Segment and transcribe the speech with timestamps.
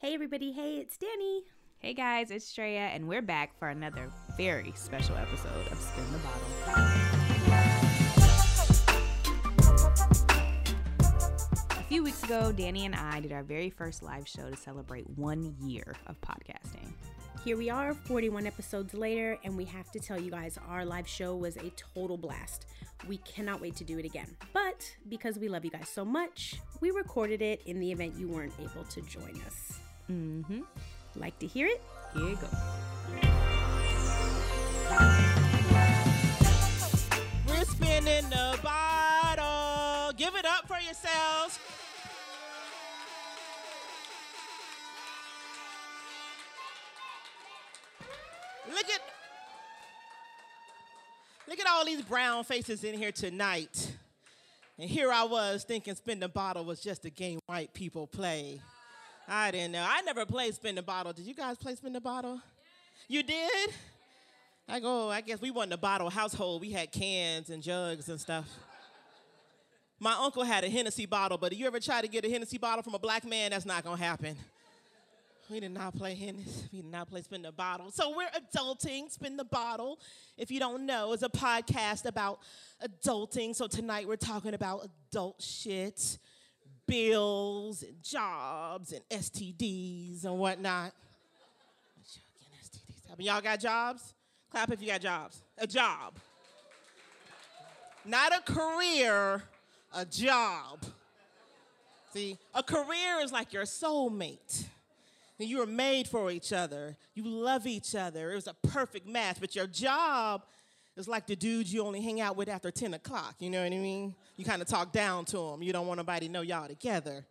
[0.00, 0.52] Hey, everybody.
[0.52, 1.42] Hey, it's Danny.
[1.80, 6.18] Hey guys, it's Shreya, and we're back for another very special episode of Spin the
[6.18, 6.46] Bottle.
[11.70, 15.10] A few weeks ago, Danny and I did our very first live show to celebrate
[15.18, 16.92] one year of podcasting.
[17.44, 21.08] Here we are, 41 episodes later, and we have to tell you guys our live
[21.08, 22.66] show was a total blast.
[23.08, 24.36] We cannot wait to do it again.
[24.52, 28.28] But because we love you guys so much, we recorded it in the event you
[28.28, 29.80] weren't able to join us.
[30.10, 30.60] Mm-hmm.
[31.16, 31.82] Like to hear it?
[32.14, 32.48] Here you go.
[37.46, 40.12] We're spinning the bottle.
[40.16, 41.58] Give it up for yourselves.
[48.68, 49.00] Look at
[51.48, 53.96] Look at all these brown faces in here tonight.
[54.78, 58.60] And here I was thinking spin the bottle was just a game white people play.
[59.28, 59.86] I didn't know.
[59.86, 61.12] I never played spin the bottle.
[61.12, 62.40] Did you guys play spin the bottle?
[63.08, 63.70] You did?
[64.66, 66.62] I go, I guess we wasn't a bottle household.
[66.62, 68.48] We had cans and jugs and stuff.
[70.00, 72.56] My uncle had a Hennessy bottle, but if you ever try to get a Hennessy
[72.56, 74.36] bottle from a black man, that's not gonna happen.
[75.50, 76.68] We did not play Hennessy.
[76.72, 77.90] We did not play Spin the Bottle.
[77.90, 79.10] So we're adulting.
[79.10, 79.98] Spin the Bottle,
[80.36, 82.40] if you don't know, is a podcast about
[82.84, 83.54] adulting.
[83.54, 86.18] So tonight we're talking about adult shit,
[86.88, 90.92] bills and jobs and STDs and whatnot.
[92.02, 93.08] STDs.
[93.08, 93.24] Happen.
[93.24, 94.14] Y'all got jobs?
[94.50, 95.42] Clap if you got jobs.
[95.58, 96.14] A job.
[98.04, 99.42] Not a career,
[99.94, 100.82] a job.
[102.14, 104.64] See, a career is like your soulmate.
[105.38, 106.96] You were made for each other.
[107.14, 108.32] You love each other.
[108.32, 109.36] It was a perfect match.
[109.40, 110.42] But your job
[110.98, 113.36] is like the dudes you only hang out with after 10 o'clock.
[113.38, 114.14] You know what I mean?
[114.36, 115.62] You kind of talk down to them.
[115.62, 117.24] You don't want nobody to know y'all together.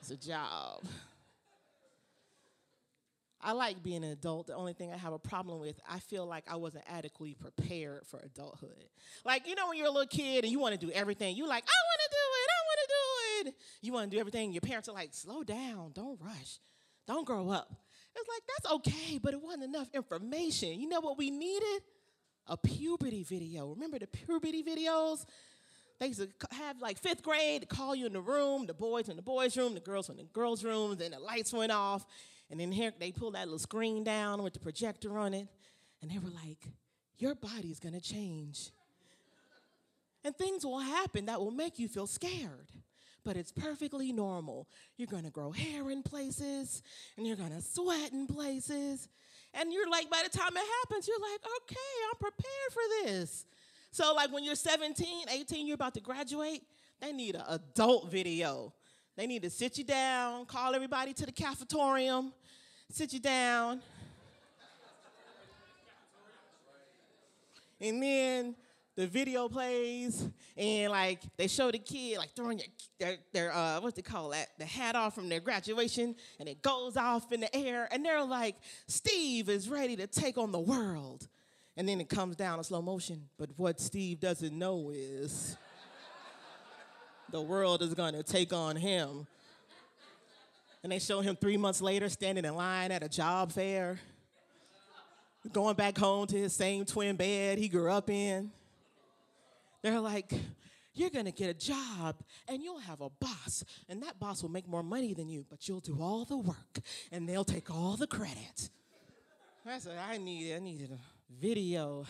[0.00, 0.84] It's a job.
[3.44, 4.46] I like being an adult.
[4.46, 8.06] The only thing I have a problem with, I feel like I wasn't adequately prepared
[8.06, 8.88] for adulthood.
[9.24, 11.46] Like, you know, when you're a little kid and you want to do everything, you
[11.48, 13.54] like, I want to do it, I want to do it.
[13.80, 14.52] You want to do everything.
[14.52, 16.58] Your parents are like, slow down, don't rush,
[17.06, 17.72] don't grow up.
[18.14, 20.80] It's like, that's okay, but it wasn't enough information.
[20.80, 21.82] You know what we needed?
[22.46, 23.68] A puberty video.
[23.68, 25.24] Remember the puberty videos?
[25.98, 29.16] They used to have like fifth grade, call you in the room, the boys in
[29.16, 32.04] the boys' room, the girls in the girls' rooms, then the lights went off.
[32.50, 35.46] And then here they pulled that little screen down with the projector on it,
[36.00, 36.58] and they were like,
[37.18, 38.70] Your body's gonna change.
[40.24, 42.68] And things will happen that will make you feel scared.
[43.24, 44.68] But it's perfectly normal.
[44.96, 46.82] You're gonna grow hair in places,
[47.16, 49.08] and you're gonna sweat in places.
[49.54, 51.76] And you're like, by the time it happens, you're like, okay,
[52.10, 53.44] I'm prepared for this.
[53.90, 56.62] So, like when you're 17, 18, you're about to graduate,
[57.00, 58.72] they need an adult video.
[59.16, 62.32] They need to sit you down, call everybody to the cafetorium,
[62.90, 63.82] sit you down.
[67.78, 68.54] And then
[68.94, 73.80] the video plays, and like they show the kid like throwing your, their, their uh,
[73.80, 77.40] what's they call that, the hat off from their graduation, and it goes off in
[77.40, 81.28] the air, and they're like, Steve is ready to take on the world.
[81.74, 83.28] And then it comes down in slow motion.
[83.38, 85.56] But what Steve doesn't know is
[87.30, 89.26] the world is gonna take on him.
[90.82, 93.98] And they show him three months later standing in line at a job fair,
[95.50, 98.50] going back home to his same twin bed he grew up in.
[99.82, 100.32] They're like,
[100.94, 102.16] You're gonna get a job
[102.48, 105.68] and you'll have a boss, and that boss will make more money than you, but
[105.68, 106.78] you'll do all the work
[107.10, 108.70] and they'll take all the credit.
[109.64, 110.98] I said, I needed, I needed a
[111.40, 112.04] video.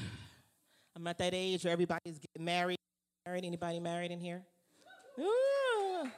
[0.96, 2.78] I'm at that age where everybody's getting married.
[3.26, 3.44] Married?
[3.44, 4.42] Anybody married in here?
[5.18, 6.08] Ooh.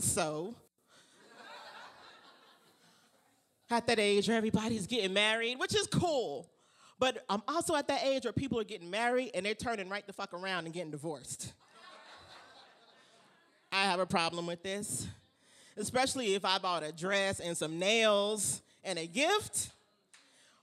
[0.00, 0.54] So,
[3.70, 6.48] at that age where everybody's getting married, which is cool.
[7.00, 10.06] But I'm also at that age where people are getting married and they're turning right
[10.06, 11.54] the fuck around and getting divorced.
[13.72, 15.08] I have a problem with this,
[15.78, 19.70] especially if I bought a dress and some nails and a gift.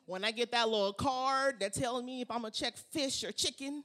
[0.06, 3.32] When I get that little card that tells me if I'm gonna check fish or
[3.32, 3.84] chicken,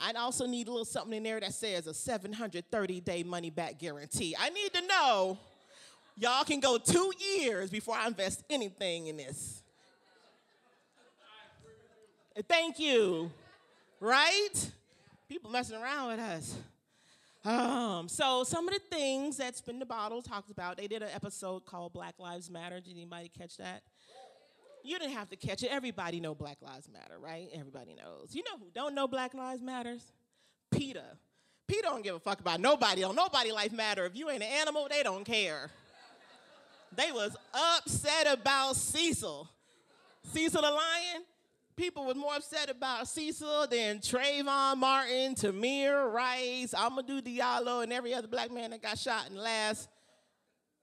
[0.00, 3.78] I also need a little something in there that says a 730 day money back
[3.78, 4.34] guarantee.
[4.36, 5.38] I need to know
[6.16, 9.62] y'all can go two years before I invest anything in this.
[12.48, 13.30] Thank you.
[14.00, 14.70] Right?
[15.28, 16.56] People messing around with us.
[17.44, 21.10] Um, so some of the things that Spin the Bottle talked about, they did an
[21.14, 22.80] episode called Black Lives Matter.
[22.80, 23.82] Did anybody catch that?
[24.82, 25.68] You didn't have to catch it.
[25.68, 27.48] Everybody know Black Lives Matter, right?
[27.52, 28.34] Everybody knows.
[28.34, 30.02] You know who don't know Black Lives Matters?
[30.72, 31.04] PETA.
[31.66, 33.00] PETA don't give a fuck about nobody.
[33.00, 34.04] Don't nobody life matter.
[34.06, 35.70] If you ain't an animal, they don't care.
[36.94, 39.48] They was upset about Cecil.
[40.32, 41.24] Cecil the Lion.
[41.76, 48.14] People was more upset about Cecil than Trayvon Martin, Tamir Rice, Amadou Diallo, and every
[48.14, 49.88] other black man that got shot in the last.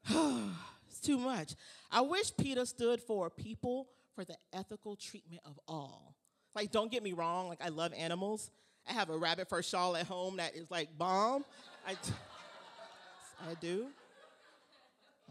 [0.10, 1.56] it's too much.
[1.92, 6.16] I wish PETA stood for people for the ethical treatment of all.
[6.54, 8.52] Like, don't get me wrong, like, I love animals.
[8.88, 11.44] I have a rabbit fur shawl at home that is like bomb.
[11.88, 11.92] I,
[13.50, 13.88] I do.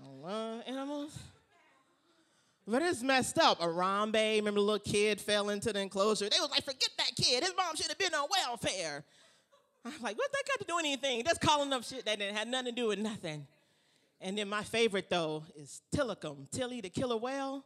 [0.02, 1.16] I love animals.
[2.66, 3.60] But it's messed up.
[3.60, 6.28] Harambe, remember the little kid fell into the enclosure?
[6.28, 7.42] They was like, forget that kid.
[7.42, 9.04] His mom should have been on welfare.
[9.84, 11.22] I'm like, what that got to do anything?
[11.24, 13.46] That's calling up shit that didn't have nothing to do with nothing.
[14.20, 17.64] And then my favorite though is Tilikum, Tilly the killer whale.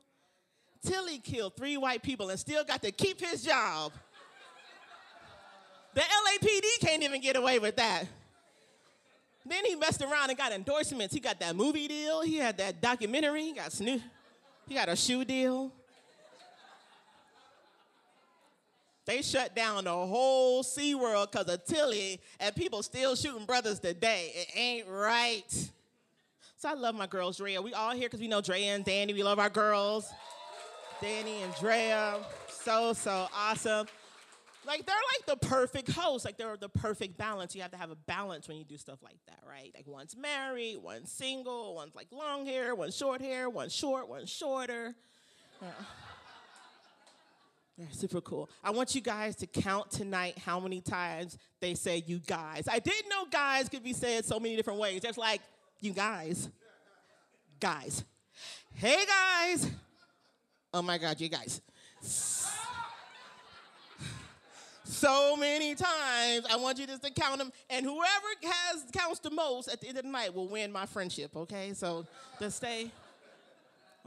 [0.82, 3.92] Tilly killed three white people and still got to keep his job.
[5.92, 8.04] The LAPD can't even get away with that.
[9.44, 11.14] Then he messed around and got endorsements.
[11.14, 12.22] He got that movie deal.
[12.22, 13.42] He had that documentary.
[13.42, 14.02] He got Snoop.
[14.68, 15.72] He got a shoe deal.
[19.04, 24.32] They shut down the whole SeaWorld because of Tilly, and people still shooting brothers today.
[24.34, 25.70] It ain't right.
[26.56, 27.62] So I love my girls, Drea.
[27.62, 29.14] We all here because we know Drea and Danny.
[29.14, 30.10] We love our girls.
[31.00, 32.16] Danny and Drea.
[32.48, 33.86] So, so awesome.
[34.66, 36.24] Like they're like the perfect host.
[36.24, 37.54] Like they're the perfect balance.
[37.54, 39.72] You have to have a balance when you do stuff like that, right?
[39.74, 44.30] Like one's married, one's single, one's like long hair, one's short hair, one's short, one's
[44.30, 44.94] shorter.
[45.62, 45.68] Yeah.
[47.78, 48.48] They're super cool.
[48.64, 52.66] I want you guys to count tonight how many times they say you guys.
[52.70, 55.02] I didn't know guys could be said so many different ways.
[55.02, 55.42] Just like
[55.80, 56.48] you guys.
[57.60, 58.02] Guys.
[58.74, 59.70] Hey guys.
[60.72, 61.60] Oh my God, you guys
[64.86, 66.46] so many times.
[66.50, 69.88] I want you just to count them, and whoever has counts the most at the
[69.88, 71.34] end of the night will win my friendship.
[71.36, 72.06] Okay, so
[72.40, 72.90] just stay.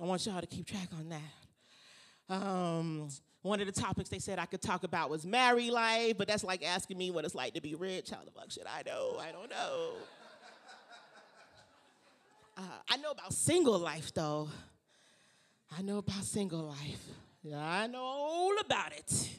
[0.01, 2.33] I want y'all to keep track on that.
[2.35, 3.09] Um,
[3.41, 6.43] one of the topics they said I could talk about was married life, but that's
[6.43, 8.11] like asking me what it's like to be rich.
[8.11, 9.17] How the fuck should I know?
[9.19, 9.91] I don't know.
[12.57, 14.49] Uh, I know about single life though.
[15.77, 17.05] I know about single life.
[17.41, 19.29] Yeah, I know all about it.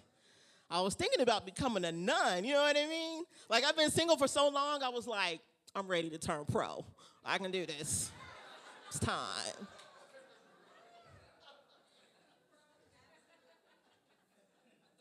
[0.71, 3.25] I was thinking about becoming a nun, you know what I mean?
[3.49, 5.41] Like, I've been single for so long, I was like,
[5.75, 6.85] I'm ready to turn pro.
[7.25, 8.11] I can do this.
[8.89, 9.67] It's time.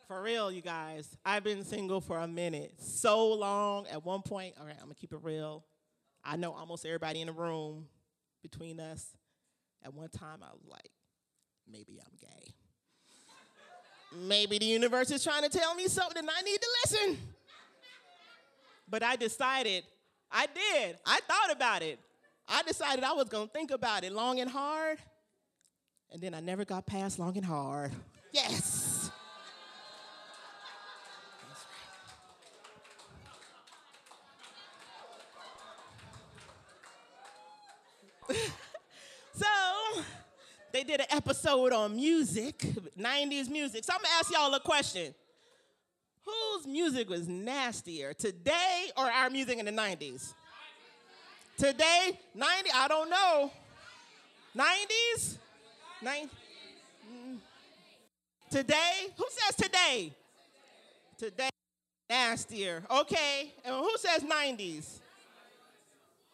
[0.07, 2.73] For real, you guys, I've been single for a minute.
[2.79, 3.85] So long.
[3.87, 5.65] At one point, all right, I'm gonna keep it real.
[6.23, 7.85] I know almost everybody in the room
[8.41, 9.05] between us.
[9.83, 10.89] At one time, I was like,
[11.71, 12.48] maybe I'm gay.
[14.15, 17.17] Maybe the universe is trying to tell me something and I need to listen.
[18.89, 19.83] But I decided,
[20.31, 20.97] I did.
[21.05, 21.99] I thought about it.
[22.47, 24.97] I decided I was to think about it long and hard.
[26.11, 27.91] And then I never got past long and hard.
[28.31, 29.11] Yes.
[39.33, 39.45] so,
[40.71, 42.59] they did an episode on music,
[42.97, 43.83] 90s music.
[43.83, 45.13] So I'm gonna ask y'all a question.
[46.25, 50.33] Whose music was nastier, today or our music in the 90s?
[51.57, 53.51] Today, 90, I don't know.
[54.55, 55.37] 90s?
[56.01, 56.29] 90.
[57.11, 57.37] Mm.
[58.49, 58.91] Today?
[59.17, 60.13] Who says today?
[61.17, 61.49] Today,
[62.09, 62.83] nastier.
[62.89, 63.53] Okay.
[63.65, 64.99] And who says 90s?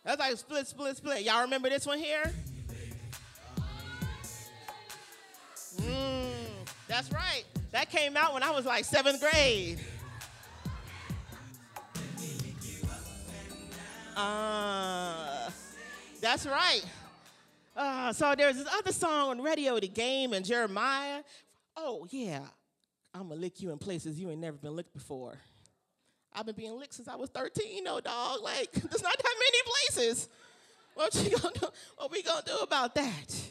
[0.04, 1.24] That's like split, split, split.
[1.24, 2.32] Y'all remember this one here?
[6.96, 7.44] That's right.
[7.74, 9.80] That came out when I was like seventh grade.
[14.16, 15.50] Uh,
[16.22, 16.86] that's right.
[17.76, 21.22] Uh, so there's this other song on radio, The Game and Jeremih.
[21.76, 22.40] Oh, yeah.
[23.14, 25.38] I'm going to lick you in places you ain't never been licked before.
[26.32, 28.40] I've been being licked since I was 13, no dog.
[28.42, 30.30] Like, there's not that many places.
[30.94, 31.68] What you gonna do?
[31.98, 33.45] What we gonna do about that?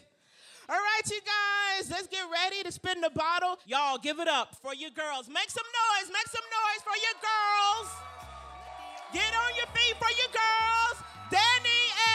[0.67, 3.59] All right, you guys, let's get ready to spin the bottle.
[3.67, 5.29] Y'all, give it up for your girls.
[5.29, 7.89] Make some noise, make some noise for your girls.
[9.13, 11.05] Get on your feet for your girls.
[11.31, 12.15] Danny and.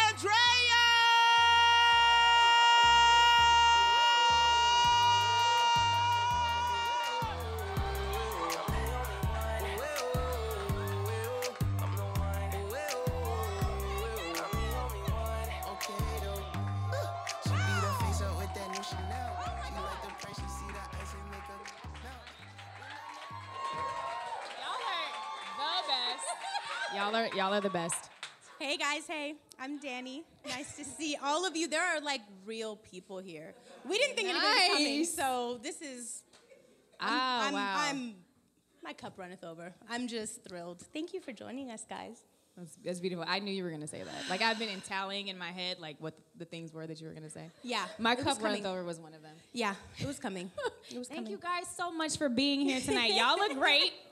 [27.00, 28.10] Y'all are y'all are the best.
[28.60, 29.36] Hey guys, hey.
[29.58, 30.26] I'm Danny.
[30.46, 31.70] Nice to see all of you.
[31.70, 33.54] There are like real people here.
[33.88, 36.24] We didn't think anybody was coming, so this is.
[37.00, 37.76] Oh, I'm, wow.
[37.78, 38.16] I'm.
[38.84, 39.74] My cup runneth over.
[39.90, 40.82] I'm just thrilled.
[40.92, 42.20] Thank you for joining us, guys.
[42.58, 43.24] That's, that's beautiful.
[43.26, 44.30] I knew you were gonna say that.
[44.30, 47.14] Like I've been tallying in my head like what the things were that you were
[47.14, 47.50] gonna say.
[47.64, 49.36] Yeah, My cup runneth over was one of them.
[49.54, 50.52] Yeah, it was coming.
[50.92, 51.32] It was Thank coming.
[51.32, 53.14] you guys so much for being here tonight.
[53.14, 53.94] Y'all look great.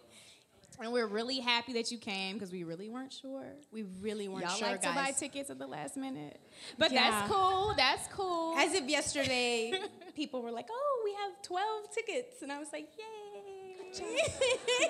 [0.79, 3.45] And we're really happy that you came because we really weren't sure.
[3.71, 4.91] We really weren't Y'all sure, like guys.
[4.93, 6.39] to buy tickets at the last minute.
[6.77, 7.09] But Yeah.
[7.09, 7.73] that's cool.
[7.75, 8.55] That's cool.
[8.57, 9.73] As if yesterday
[10.15, 13.97] people were like, "Oh, we have 12 tickets," and I was like, "Yay!"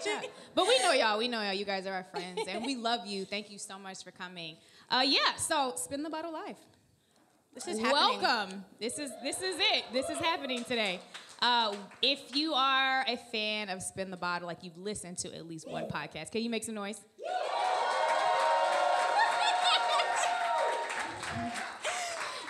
[0.06, 0.22] Yeah.
[0.56, 1.18] But we know y'all.
[1.18, 1.54] We know y'all.
[1.54, 3.26] You guys are our friends, and we love you.
[3.26, 4.58] Thank you so much for coming.
[4.90, 5.36] Uh, yeah.
[5.38, 6.58] So spin the bottle live.
[7.54, 8.22] This is happening.
[8.22, 8.66] Welcome.
[8.80, 9.86] This is this is it.
[9.94, 11.00] This is happening today.
[11.40, 15.46] Uh, if you are a fan of Spin the Bottle, like you've listened to at
[15.48, 17.00] least one podcast, can you make some noise?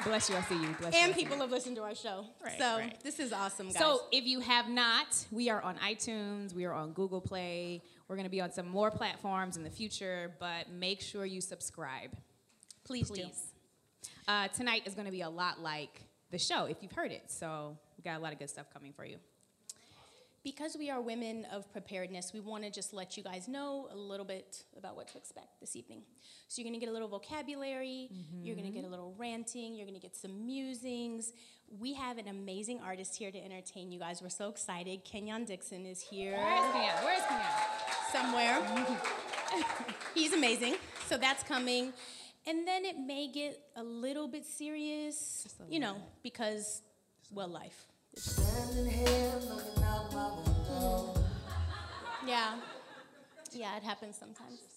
[0.04, 0.36] Bless you.
[0.38, 0.76] I see you.
[0.80, 0.96] Bless.
[0.96, 1.14] And you.
[1.16, 2.98] people have listened to our show, Right, so right.
[3.04, 3.78] this is awesome, guys.
[3.78, 7.82] So if you have not, we are on iTunes, we are on Google Play.
[8.08, 11.42] We're going to be on some more platforms in the future, but make sure you
[11.42, 12.12] subscribe.
[12.86, 13.24] please, do.
[13.24, 13.52] Please.
[14.28, 17.24] Uh, tonight is going to be a lot like the show if you've heard it.
[17.28, 19.18] So we got a lot of good stuff coming for you.
[20.44, 23.96] Because we are women of preparedness, we want to just let you guys know a
[23.98, 26.04] little bit about what to expect this evening.
[26.48, 28.10] So you're going to get a little vocabulary,
[28.42, 28.92] you're going to get a mm-hmm.
[28.92, 31.34] little ranting, you're going to get some musings.
[31.78, 34.22] We have an amazing artist here to entertain you guys.
[34.22, 35.04] We're so excited.
[35.04, 36.96] Kenyon Dixon is here Where's Kenyon?
[37.04, 37.78] Where's Kenyon?
[38.12, 38.62] somewhere.
[40.14, 40.76] He's amazing.
[41.08, 41.94] So that's coming.
[42.46, 46.82] And then it may get a little bit serious, a you know, because,
[47.34, 47.86] well, life.
[48.16, 51.14] Standing here looking out my window.
[52.26, 52.56] Yeah.
[53.52, 54.77] Yeah, it happens sometimes.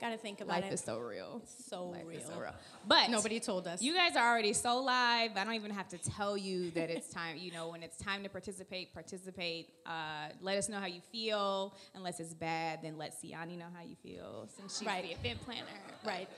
[0.00, 0.74] Got to think about Life it.
[0.74, 1.42] is so real.
[1.68, 2.20] so Life real.
[2.20, 2.54] is so real.
[2.86, 3.82] But Nobody told us.
[3.82, 5.32] You guys are already so live.
[5.36, 7.36] I don't even have to tell you that it's time.
[7.36, 9.70] You know, when it's time to participate, participate.
[9.84, 11.74] Uh, let us know how you feel.
[11.94, 15.02] Unless it's bad, then let Siani know how you feel, since she's Right.
[15.04, 15.66] the event planner.
[16.06, 16.28] right.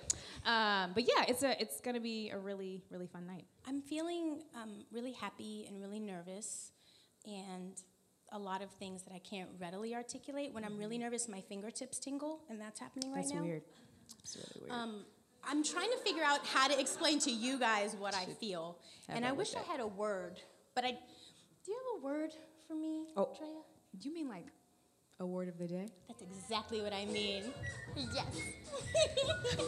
[0.46, 3.44] Um, but yeah, it's a it's gonna be a really really fun night.
[3.68, 6.72] I'm feeling um, really happy and really nervous,
[7.26, 7.74] and
[8.32, 10.52] a lot of things that I can't readily articulate.
[10.52, 13.42] When I'm really nervous, my fingertips tingle, and that's happening right That's now.
[13.42, 13.62] weird.
[14.22, 14.72] It's really weird.
[14.80, 15.04] Um,
[15.44, 19.24] I'm trying to figure out how to explain to you guys what I feel, and
[19.24, 20.40] I wish I had a word,
[20.74, 20.90] but I.
[20.92, 22.30] Do you have a word
[22.66, 23.34] for me, Oh.
[23.38, 23.48] Drea?
[24.02, 24.46] you mean like
[25.18, 25.86] a word of the day?
[26.08, 27.44] That's exactly what I mean.
[27.96, 28.26] Yes.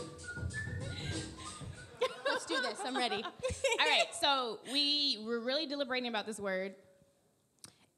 [2.27, 2.79] Let's do this.
[2.85, 3.23] I'm ready.
[3.81, 6.75] All right, so we were really deliberating about this word,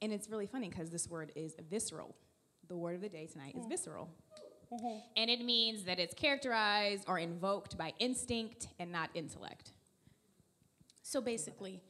[0.01, 2.15] and it's really funny because this word is visceral.
[2.67, 4.09] The word of the day tonight is visceral.
[4.73, 4.97] Mm-hmm.
[5.17, 9.71] And it means that it's characterized or invoked by instinct and not intellect.
[11.03, 11.81] So basically,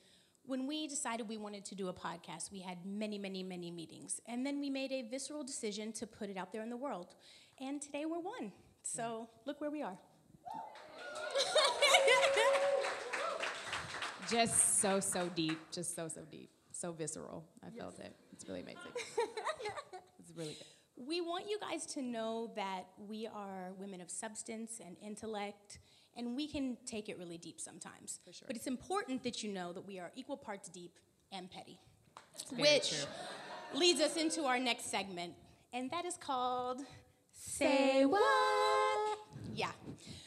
[0.46, 4.20] when we decided we wanted to do a podcast, we had many, many, many meetings.
[4.28, 7.16] And then we made a visceral decision to put it out there in the world.
[7.60, 8.52] And today we're one.
[8.84, 9.98] So look where we are.
[14.30, 15.60] Just so, so deep.
[15.72, 16.50] Just so, so deep.
[16.76, 17.46] So visceral.
[17.66, 18.14] I felt it.
[18.34, 18.82] It's really amazing.
[20.20, 21.08] it's really good.
[21.08, 25.80] We want you guys to know that we are women of substance and intellect,
[26.18, 28.20] and we can take it really deep sometimes.
[28.26, 28.48] For sure.
[28.48, 31.00] But it's important that you know that we are equal parts deep
[31.32, 31.80] and petty.
[32.58, 33.80] which true.
[33.80, 35.34] leads us into our next segment,
[35.72, 36.82] and that is called
[37.32, 39.20] Say What?
[39.54, 39.72] Yeah.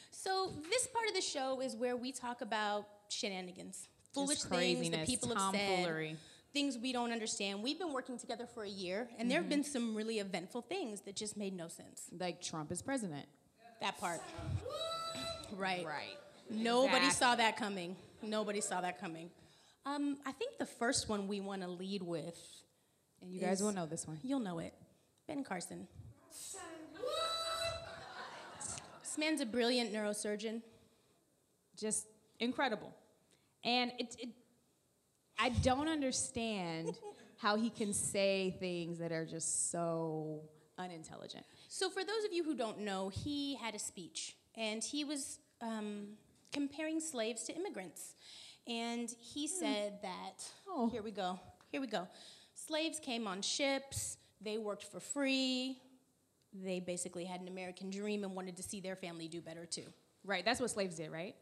[0.09, 5.05] So, this part of the show is where we talk about shenanigans, foolish things that
[5.05, 6.17] people have said.
[6.53, 7.61] Things we don't understand.
[7.63, 11.01] We've been working together for a year, and there have been some really eventful things
[11.01, 12.03] that just made no sense.
[12.17, 13.25] Like Trump is president.
[13.81, 14.21] That part.
[15.55, 15.85] Right.
[15.85, 16.17] Right.
[16.49, 17.17] Nobody Exactly.
[17.27, 17.95] saw that coming.
[18.21, 19.29] Nobody saw that coming.
[19.85, 22.37] Um, I think the first one we want to lead with,
[23.21, 24.19] And you guys will know this one.
[24.23, 24.73] you'll know it
[25.27, 25.87] Ben Carson.
[29.01, 30.61] This man's a brilliant neurosurgeon.
[31.77, 32.07] just
[32.39, 32.93] incredible.
[33.63, 34.29] And it, it
[35.41, 36.97] I don't understand
[37.37, 40.41] how he can say things that are just so
[40.77, 41.45] unintelligent.
[41.69, 45.39] So, for those of you who don't know, he had a speech and he was
[45.61, 46.07] um,
[46.51, 48.15] comparing slaves to immigrants.
[48.67, 50.89] And he said that, Oh.
[50.89, 51.39] here we go,
[51.71, 52.07] here we go.
[52.53, 55.77] Slaves came on ships, they worked for free,
[56.53, 59.85] they basically had an American dream and wanted to see their family do better too.
[60.25, 61.35] Right, that's what slaves did, right?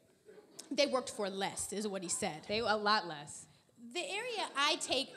[0.69, 2.41] They worked for less, is what he said.
[2.47, 3.47] They a lot less.
[3.93, 5.13] The area I take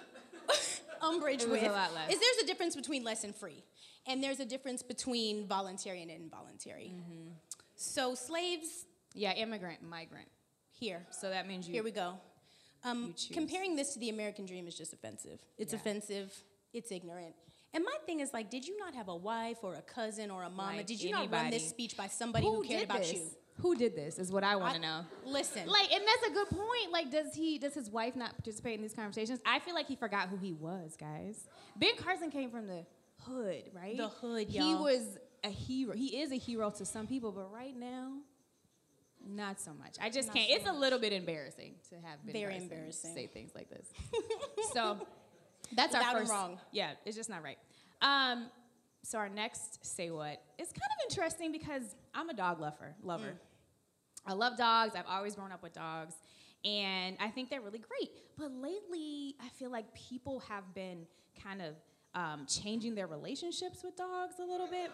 [1.03, 2.13] umbrage with a lot less.
[2.13, 3.63] is there's a difference between less and free,
[4.07, 6.93] and there's a difference between voluntary and involuntary.
[6.95, 7.31] Mm-hmm.
[7.77, 10.29] So slaves Yeah, immigrant, migrant.
[10.73, 11.07] Here.
[11.11, 11.75] So that means you.
[11.75, 12.15] Here we go.
[12.85, 15.41] Um, comparing this to the American dream is just offensive.
[15.59, 15.79] It's Yeah.
[15.79, 16.33] offensive.
[16.73, 17.35] It's ignorant.
[17.73, 20.43] And my thing is like, did you not have a wife or a cousin or
[20.43, 20.79] a mama?
[20.79, 23.13] Like did you not run this speech by somebody who, cared about this?
[23.13, 23.31] you?
[23.63, 24.19] Who did this?
[24.19, 25.01] Is what I want to know.
[25.27, 26.93] Listen, Like, and that's a good point.
[26.93, 27.59] Like, does he?
[27.59, 29.41] Does his wife not participate in these conversations?
[29.45, 31.47] I feel like he forgot who he was, guys.
[31.77, 32.85] Ben Carson came from the
[33.27, 33.97] hood, right?
[33.97, 34.67] The hood, He y'all.
[34.69, 35.95] He was a hero.
[35.95, 38.13] He is a hero to some people, but right now,
[39.27, 39.97] not so much.
[40.01, 40.49] I just Not can't.
[40.51, 43.15] so it's a little bit embarrassing to have Ben Very Carson embarrassing.
[43.15, 43.87] say things like this.
[44.73, 44.97] so
[45.75, 46.33] that's our Loud and first.
[46.33, 46.59] wrong.
[46.73, 47.59] Yeah, it's just not right.
[48.01, 48.47] Um,
[49.03, 51.83] so our next say what is kind of interesting because
[52.15, 52.95] I'm a dog lover.
[53.03, 53.25] Lover.
[53.33, 53.50] Mm.
[54.27, 54.95] I love dogs.
[54.95, 56.15] I've always grown up with dogs,
[56.65, 58.11] and I think they're really great.
[58.39, 61.07] But lately, I feel like people have been
[61.43, 61.75] kind of
[62.15, 64.91] um, changing their relationships with dogs a little bit,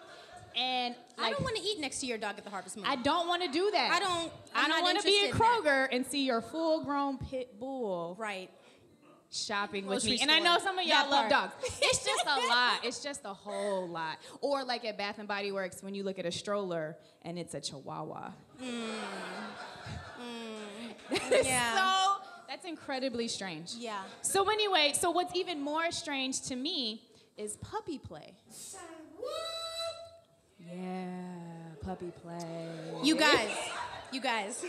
[0.55, 2.87] and I don't want to eat next to your dog at the Harvest Moon.
[2.87, 3.91] I don't want to do that.
[3.91, 5.89] I don't- I'm I don't want to be in interested in that.
[5.89, 8.51] Kroger and see your full-grown pit bull right.
[9.45, 10.23] Shopping with Grocery me.
[10.23, 11.53] And I know some of y'all love dogs.
[11.81, 12.81] It's just a lot.
[12.85, 14.19] It's just a whole lot.
[14.41, 17.55] Or like at Bath and Body Works when you look at a stroller and it's
[17.55, 18.31] a Chihuahua.
[18.63, 18.69] Mm.
[18.69, 18.93] Mm.
[21.17, 21.45] Mm.
[21.45, 21.75] Yeah.
[21.77, 23.75] so that's incredibly strange.
[23.79, 24.01] Yeah.
[24.23, 27.03] So anyway, so what's even more strange to me
[27.37, 28.35] is puppy play.
[30.59, 31.15] Yeah,
[31.83, 32.45] puppy play.
[33.03, 33.51] You guys,
[34.11, 34.65] you guys,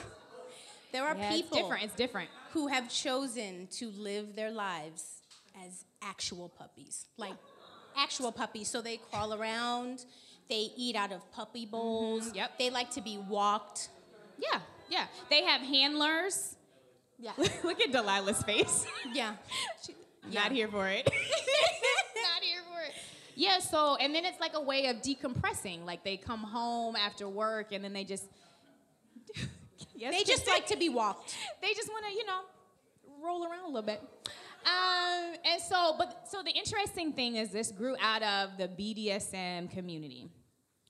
[0.92, 1.84] there are Yeah, it's people different.
[1.84, 2.30] It's different.
[2.54, 5.22] who have chosen to live their lives
[5.66, 7.36] as actual puppies, like
[7.96, 8.68] actual puppies.
[8.70, 10.06] So they crawl around,
[10.50, 12.34] they eat out of puppy mm-hmm, bowls.
[12.34, 12.58] yep.
[12.58, 13.90] They like to be walked.
[14.38, 15.06] Yeah, yeah.
[15.30, 16.56] They have handlers.
[17.20, 17.32] Yeah.
[17.64, 18.86] Look at Delilah's face.
[19.14, 19.36] Yeah.
[20.32, 21.06] Not here for it.
[22.16, 22.94] Not here for it.
[23.36, 25.86] Yeah, so and then it's like a way of decompressing.
[25.86, 28.26] Like they come home after work and then they just
[29.96, 31.36] yes, They just like to be walked.
[31.62, 32.40] they just want to, you know,
[33.24, 34.02] roll around a little bit.
[34.66, 39.72] Um, and so, but so the interesting thing is this grew out of the BDSM
[39.72, 40.28] community,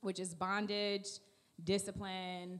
[0.02, 1.08] which is bondage,
[1.64, 2.60] discipline,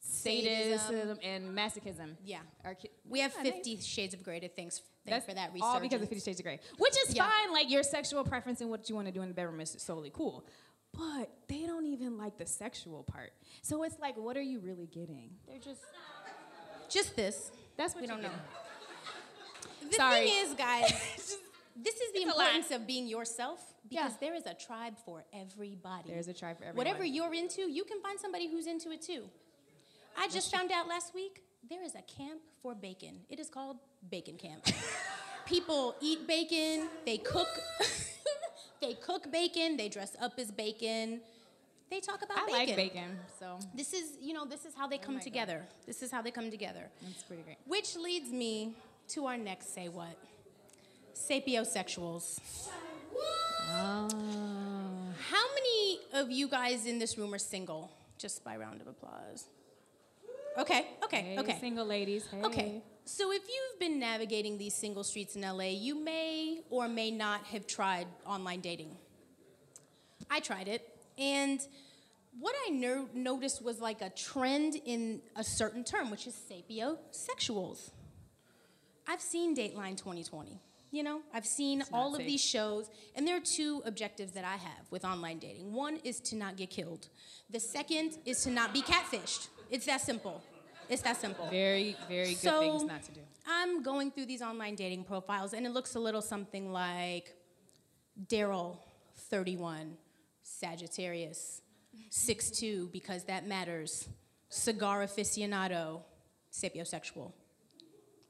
[0.00, 1.18] sadism, Sadism.
[1.22, 2.16] and masochism.
[2.24, 2.38] Yeah.
[2.64, 2.76] Our
[3.08, 3.52] We have Yeah, nice.
[3.54, 5.64] 50 Shades of Grey to thanks, That's for that research.
[5.66, 7.28] all because of Fifty Shades of Grey, which is Yeah.
[7.28, 7.52] fine.
[7.52, 10.10] Like your sexual preference and what you want to do in the bedroom is solely
[10.10, 10.44] cool,
[10.96, 13.32] but they don't even like the sexual part.
[13.62, 15.30] So it's like, what are you really getting?
[15.48, 15.80] They're just
[16.88, 17.50] just this.
[17.76, 18.28] That's what We you're don't know.
[19.80, 19.90] getting.
[19.90, 20.26] The Sorry.
[20.28, 20.90] thing is, guys,
[21.76, 24.16] this is the It's importance of being yourself because Yeah.
[24.20, 26.10] there is a tribe for everybody.
[26.10, 26.76] There's a tribe for everyone.
[26.86, 29.24] Whatever you're into, you can find somebody who's into it too.
[30.16, 33.20] I just found out last week there is a camp for bacon.
[33.30, 33.78] It is called
[34.10, 34.64] Bacon Camp.
[35.46, 37.48] People eat bacon, they cook
[38.82, 41.20] they cook bacon, they dress up as bacon.
[41.90, 42.54] They talk about I bacon.
[42.54, 45.24] I like bacon, so This is, you know, this is how they come my God.
[45.24, 45.62] together.
[45.86, 46.84] This is how they come together.
[47.10, 47.58] it's pretty great.
[47.66, 48.74] Which leads me
[49.08, 50.16] to our next say what?
[51.14, 52.40] Sapiosexuals.
[53.74, 54.08] Oh.
[55.30, 57.90] How many of you guys in this room are single?
[58.18, 59.46] Just by round of applause.
[60.58, 61.58] Okay, okay, Hey, okay.
[61.60, 62.26] single ladies.
[62.30, 62.42] Hey.
[62.42, 62.82] Okay.
[63.04, 67.44] So if you've been navigating these single streets in LA, you may or may not
[67.46, 68.96] have tried online dating.
[70.30, 70.88] I tried it,
[71.18, 71.60] and
[72.38, 77.90] what I no- noticed was like a trend in a certain term, which is sapiosexuals.
[79.06, 80.60] I've seen Dateline 2020.
[80.92, 84.56] You know, I've seen all of these shows, and there are two objectives that I
[84.56, 85.72] have with online dating.
[85.72, 87.08] One is to not get killed.
[87.50, 89.48] The second is to not be catfished.
[89.70, 90.42] It's that simple.
[90.92, 91.48] It's that simple.
[91.48, 93.20] Very, very good So- things not to do.
[93.46, 97.34] I'm going through these online dating profiles, and it looks a little something like
[98.26, 98.76] Daryl,
[99.16, 99.96] 31,
[100.42, 101.62] Sagittarius,
[102.10, 104.06] 6'2, because that matters,
[104.50, 106.02] cigar aficionado,
[106.52, 107.32] sapiosexual.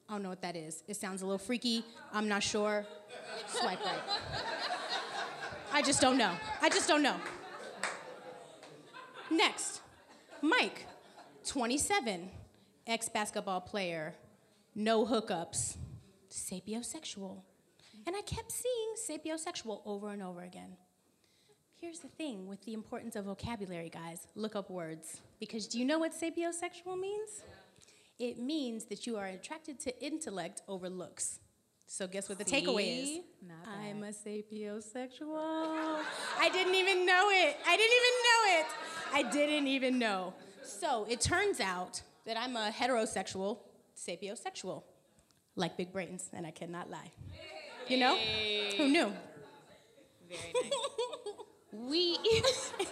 [0.09, 0.85] I don't know what that is.
[0.87, 1.85] It sounds a little freaky.
[2.12, 2.87] I'm not sure.
[3.48, 4.01] Swipe right.
[5.72, 6.33] I just don't know.
[6.61, 7.16] I just don't know.
[9.33, 9.81] Next,
[10.42, 10.87] Mike,
[11.44, 12.31] 27,
[12.87, 14.14] ex basketball player,
[14.75, 15.77] no hookups,
[16.31, 17.42] sapiosexual.
[18.07, 20.77] And I kept seeing sapiosexual over and over again.
[21.81, 25.21] Here's the thing with the importance of vocabulary, guys look up words.
[25.40, 27.42] Because do you know what sapiosexual means?
[28.18, 31.40] It means that you are attracted to intellect over looks.
[31.88, 33.21] So, guess what the takeaway is?
[33.66, 36.01] I'm a sapiosexual.
[36.38, 37.57] I didn't even know it.
[37.66, 38.66] I didn't even know it.
[39.12, 40.35] I didn't even know.
[40.64, 43.58] So it turns out that I'm a heterosexual
[43.96, 44.82] sapiosexual,
[45.56, 47.12] like big brains, and I cannot lie.
[47.88, 48.16] You know?
[48.76, 49.12] Who knew?
[50.28, 50.72] Very nice.
[51.72, 52.18] we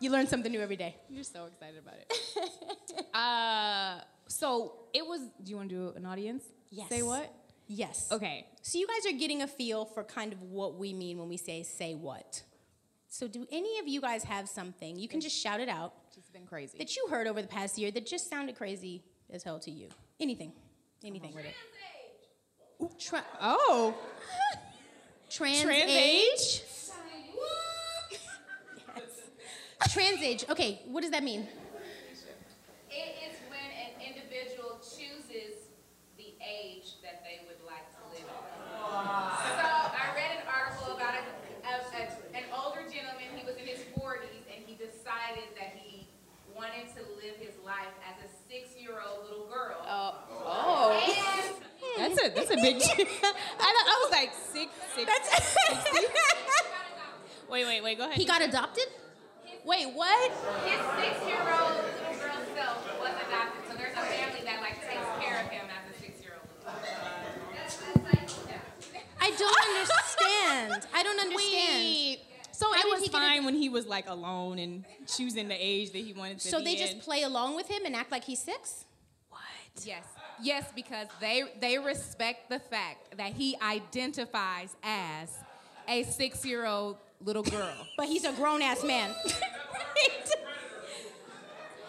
[0.00, 0.96] You learn something new every day.
[1.08, 3.06] You're so excited about it.
[3.14, 5.20] uh, so it was.
[5.42, 6.44] Do you want to do an audience?
[6.70, 6.88] Yes.
[6.90, 7.32] Say what?
[7.68, 8.08] Yes.
[8.12, 8.46] Okay.
[8.60, 11.38] So you guys are getting a feel for kind of what we mean when we
[11.38, 12.42] say say what.
[13.08, 14.98] So do any of you guys have something?
[14.98, 15.94] You can just shout it out
[16.34, 16.76] been crazy.
[16.78, 19.88] that you heard over the past year that just sounded crazy as hell to you.
[20.18, 20.52] Anything.
[21.04, 21.32] Anything.
[21.32, 21.54] with it.
[22.82, 23.94] Ooh, tra- Oh.
[25.30, 26.62] trans, Trans age.
[29.90, 30.44] Trans age.
[30.50, 31.46] Okay, what does that mean?
[32.90, 35.70] It is when an individual chooses
[36.18, 38.64] the age that they would like to live in.
[38.74, 41.22] So I read an article about a,
[41.62, 46.08] a, a- an older gentleman, he was in his 40s, and he decided that he
[46.64, 49.76] wanted to live his life as a six-year-old little girl.
[49.84, 50.16] Oh.
[50.30, 50.96] oh.
[50.96, 51.60] oh.
[52.00, 52.76] And That's a that's a big.
[53.60, 55.10] I, I was like six six.
[57.50, 57.98] wait wait wait.
[57.98, 58.16] Go ahead.
[58.16, 58.86] he got adopted?
[59.64, 60.32] Wait, what?
[60.64, 65.40] his six-year-old little girl self was adopted, so there's a family that like takes care
[65.40, 66.48] of him as a six-year-old.
[67.54, 69.00] That's, that's like, yeah.
[69.20, 70.86] I don't understand.
[70.94, 71.84] I don't understand.
[71.84, 72.33] Wait.
[72.54, 75.56] So How it was he get fine when he was like alone and choosing the
[75.58, 78.12] age that he wanted to So be they just play along with him and act
[78.12, 78.84] like he's six?
[79.28, 79.40] What?
[79.84, 80.04] Yes,
[80.40, 85.36] yes, because they they respect the fact that he identifies as
[85.88, 87.74] a six-year-old little girl.
[87.96, 89.10] But he's a grown ass man.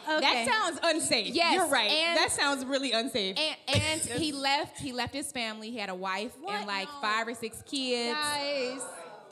[0.09, 0.19] okay.
[0.19, 1.33] That sounds unsafe.
[1.33, 1.91] Yes, you're right.
[1.91, 3.37] and- that sounds really unsafe.
[3.37, 5.69] and and he left he left his family.
[5.69, 8.17] He had a wife and like five or six kids.
[8.17, 8.81] Guys.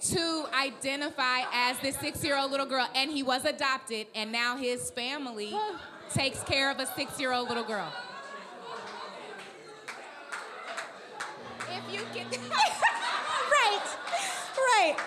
[0.10, 5.56] To identify as this six-year-old little girl, and he was adopted, and now his family
[6.14, 7.92] takes care of a six-year-old little girl.
[11.70, 13.82] If you get right.
[14.58, 14.98] Right.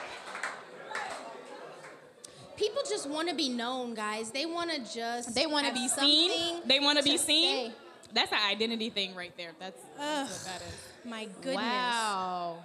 [2.56, 4.30] People just want to be known, guys.
[4.30, 6.62] They want to just They want to be seen.
[6.66, 7.66] They want to be seen.
[7.70, 7.74] say.
[8.14, 9.50] That's an identity thing right there.
[9.60, 11.10] That's, that's what that is.
[11.10, 11.56] My goodness.
[11.56, 12.58] Wow.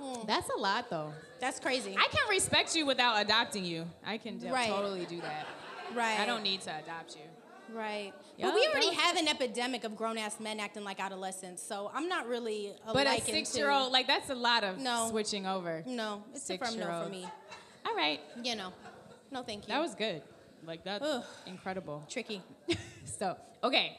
[0.00, 0.26] Hmm.
[0.26, 1.12] That's a lot though.
[1.40, 1.94] That's crazy.
[1.98, 3.86] I can respect you without adopting you.
[4.04, 4.68] I can d- Right.
[4.68, 5.46] totally do that.
[5.94, 6.18] right.
[6.20, 7.22] I don't need to adopt you.
[7.74, 8.12] Right.
[8.36, 11.90] Yeah, but we already have an epidemic of grown ass men acting like adolescents, so
[11.92, 15.08] I'm not really a But a six-year-old, like that's a lot of No.
[15.10, 15.82] switching over.
[15.86, 17.10] No, it's a firm no for Six-year-old.
[17.10, 17.26] me.
[17.86, 18.72] All right, You know.
[19.32, 19.68] No, thank you.
[19.74, 20.22] that was good.
[20.64, 21.24] Like that's Ugh.
[21.46, 22.04] incredible.
[22.08, 22.40] tricky.
[23.04, 23.96] so okay,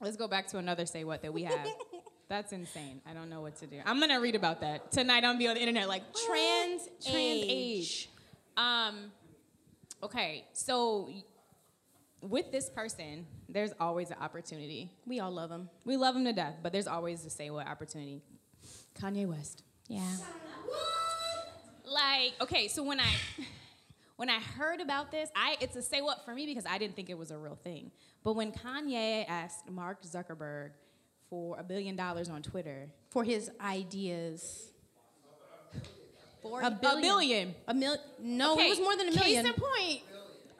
[0.00, 1.66] let's go back to another say what that we have.
[2.28, 3.00] That's insane.
[3.08, 3.80] I don't know what to do.
[3.84, 5.18] I'm gonna read about that tonight.
[5.18, 7.46] I'm gonna be on the internet like Trans trans age.
[7.48, 8.10] age.
[8.56, 9.12] Um.
[10.02, 11.10] Okay, so
[12.22, 14.90] with this person, there's always an opportunity.
[15.06, 15.68] We all love him.
[15.84, 18.22] We love him to death, but there's always a say what opportunity.
[18.98, 19.62] Kanye West.
[19.88, 20.06] Yeah.
[21.84, 23.12] Like, okay, so when I
[24.16, 26.96] when I heard about this, I it's a say what for me because I didn't
[26.96, 27.90] think it was a real thing.
[28.24, 30.70] But when Kanye asked Mark Zuckerberg
[31.32, 34.68] for a billion dollars on Twitter, For his ideas.
[36.42, 36.98] for A billion.
[36.98, 37.54] a billion.
[37.68, 37.96] A mil?
[38.20, 39.42] No, Okay, it was more than a million.
[39.46, 40.02] Case in point,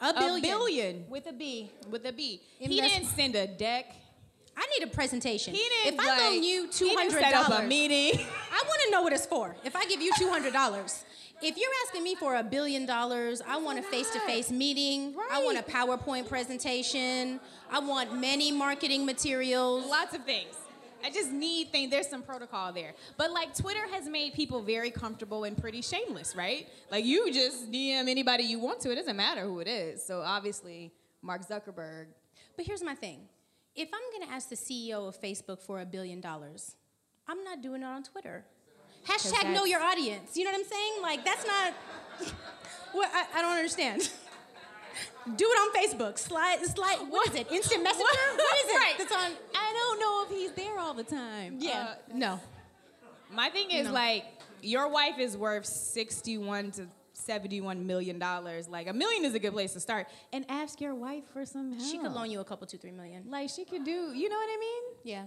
[0.00, 0.38] a billion.
[0.38, 1.70] a billion with a B.
[1.90, 2.40] with a B.
[2.58, 3.94] He Invest- didn't send a deck.
[4.56, 5.52] I need a presentation.
[5.52, 5.92] He didn't.
[5.92, 8.18] if I like, loan you two he set up a meeting.
[8.50, 9.54] I want to know what it's for.
[9.64, 11.04] If I give you two hundred dollars,
[11.42, 15.14] if you're asking me for a billion dollars, I want a face-to-face meeting.
[15.14, 15.28] Right.
[15.32, 17.40] I want a PowerPoint presentation.
[17.70, 19.86] I want many marketing materials.
[19.88, 20.54] Lots of things.
[21.04, 21.90] I just need things.
[21.90, 22.94] There's some protocol there.
[23.16, 26.68] But like Twitter has made people very comfortable and pretty shameless, right?
[26.92, 28.92] Like you just DM anybody you want to.
[28.92, 30.04] It doesn't matter who it is.
[30.04, 32.06] So obviously, Mark Zuckerberg.
[32.56, 33.22] But here's my thing:
[33.74, 36.76] if I'm gonna ask the CEO of Facebook for a billion dollars,
[37.26, 38.44] I'm not doing it on Twitter.
[39.06, 40.36] Hashtag know your audience.
[40.36, 40.92] You know what I'm saying?
[41.02, 41.72] Like that's not.
[42.92, 44.10] what I, I don't understand.
[45.36, 46.18] Do it on Facebook.
[46.18, 46.98] Slide, slide.
[47.08, 47.50] What is it?
[47.50, 48.04] Instant Messenger?
[48.04, 48.76] what is it?
[48.76, 48.94] Right.
[48.98, 49.32] That's on.
[49.54, 51.56] I don't know if he's there all the time.
[51.60, 51.90] Yeah.
[51.90, 52.40] Uh, no.
[53.32, 53.92] my thing is No.
[53.92, 54.24] like
[54.62, 58.68] your wife is worth 61 to 71 million dollars.
[58.68, 60.08] Like a million is a good place to start.
[60.32, 61.88] And ask your wife for some help.
[61.90, 63.24] She could loan you a couple, two, three million.
[63.30, 64.12] Like she could do.
[64.12, 64.82] You know what I mean?
[65.04, 65.24] Yeah.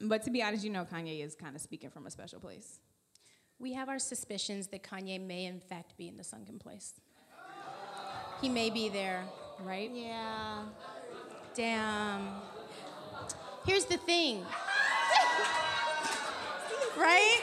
[0.00, 2.78] But to be honest, you know Kanye is kind of speaking from a special place.
[3.58, 6.94] We have our suspicions that Kanye may, in fact, be in the sunken place.
[8.40, 9.24] He may be there.
[9.60, 9.90] Right?
[9.92, 10.62] Yeah.
[11.54, 12.28] Damn.
[13.66, 14.44] Here's the thing.
[16.96, 17.40] right?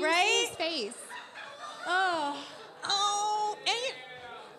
[0.00, 0.48] Right?
[0.58, 0.94] face.
[1.86, 2.36] Oh.
[2.84, 3.94] Oh, and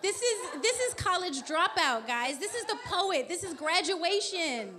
[0.02, 2.38] This is this is college dropout, guys.
[2.38, 3.28] This is the poet.
[3.28, 4.74] This is graduation.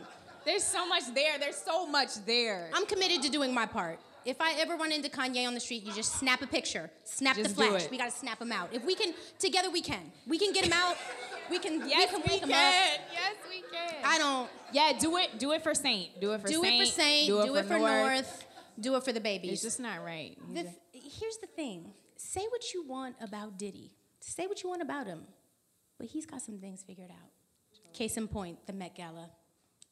[0.46, 1.40] There's so much there.
[1.40, 2.70] There's so much there.
[2.74, 4.00] I'm committed to doing my part.
[4.26, 7.36] If I ever run into Kanye on the street, you just snap a picture, snap
[7.36, 7.84] Just the do flash.
[7.84, 7.92] it.
[7.92, 8.74] We gotta snap him out.
[8.74, 10.12] If we can, together we can.
[10.28, 10.96] We can get him out.
[11.52, 11.88] We can.
[11.88, 12.50] Yes, we can we can.
[12.50, 13.00] Yes,
[13.50, 13.96] we can.
[14.06, 14.50] I don't.
[14.72, 15.40] yeah, do it.
[15.40, 16.22] Do it for Saint.
[16.22, 16.64] Do it for do Saint.
[16.64, 17.28] Do it for Saint.
[17.28, 18.46] Do, it for North.
[18.80, 19.52] Do it for the babies.
[19.54, 20.38] It's just not right.
[20.54, 20.76] The th-
[21.20, 25.24] here's the thing say what you want about Diddy, say what you want about him,
[26.00, 27.30] but he's got some things figured out.
[27.94, 29.30] Case in point, the Met Gala.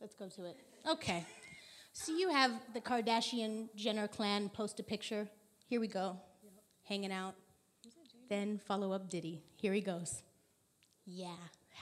[0.02, 0.58] Let's go to it.
[0.90, 1.24] Okay.
[1.94, 5.28] So you have the Kardashian Jenner clan post a picture.
[5.68, 6.18] Here we go.
[6.84, 7.36] Hanging out.
[8.30, 9.44] Then follow up Diddy.
[9.58, 10.24] Here he goes.
[11.06, 11.28] Yeah.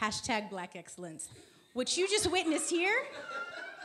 [0.02, 1.30] Hashtag black excellence.
[1.74, 2.96] What you just witnessed here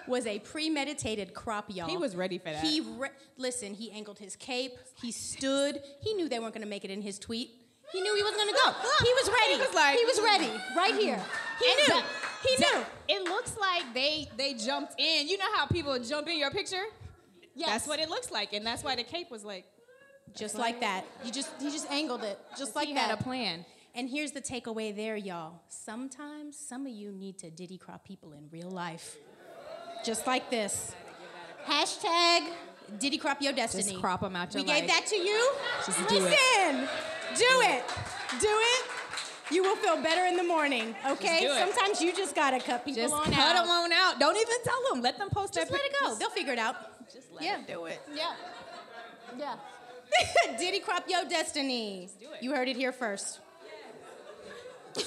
[0.09, 1.89] was a premeditated crop, y'all.
[1.89, 2.65] He was ready for that.
[2.65, 3.75] He re- listen.
[3.75, 4.73] He angled his cape.
[5.01, 5.81] He stood.
[6.01, 7.51] He knew they weren't going to make it in his tweet.
[7.93, 8.73] He knew he wasn't going to go.
[9.05, 9.55] He was ready.
[9.55, 11.23] He was like, he was ready right here.
[11.61, 12.03] He knew.
[12.47, 12.85] He knew.
[13.09, 15.29] It looks like they they jumped in.
[15.29, 16.85] You know how people jump in your picture?
[17.55, 17.69] Yes.
[17.69, 19.65] That's what it looks like, and that's why the cape was like.
[20.35, 21.05] Just like that.
[21.25, 22.39] You just he just angled it.
[22.59, 23.11] Just like he that.
[23.11, 23.65] had a plan.
[23.95, 25.63] And here's the takeaway there, y'all.
[25.69, 29.17] Sometimes some of you need to diddy crop people in real life.
[30.05, 30.93] Just like this.
[31.65, 32.49] Hashtag
[32.99, 34.01] diddy crop your destiny.
[34.01, 35.53] Just them out your We gave that to you.
[35.87, 36.23] Just do it.
[36.23, 36.89] Listen,
[37.37, 37.85] do it.
[38.41, 38.94] Do it.
[39.51, 41.47] You will feel better in the morning, okay?
[41.59, 43.63] Sometimes you just gotta cut people Just on cut out.
[43.63, 44.19] them on out.
[44.19, 45.03] Don't even tell them.
[45.03, 45.75] Let them post Just that.
[45.75, 46.07] let it go.
[46.09, 46.77] Just, They'll figure it out.
[47.13, 47.57] just let Yeah.
[47.57, 48.01] them do it.
[48.15, 48.35] Yeah.
[49.39, 49.57] Yeah.
[50.59, 52.09] Diddy crop your destiny.
[52.19, 52.43] do it.
[52.43, 53.41] You heard it here first.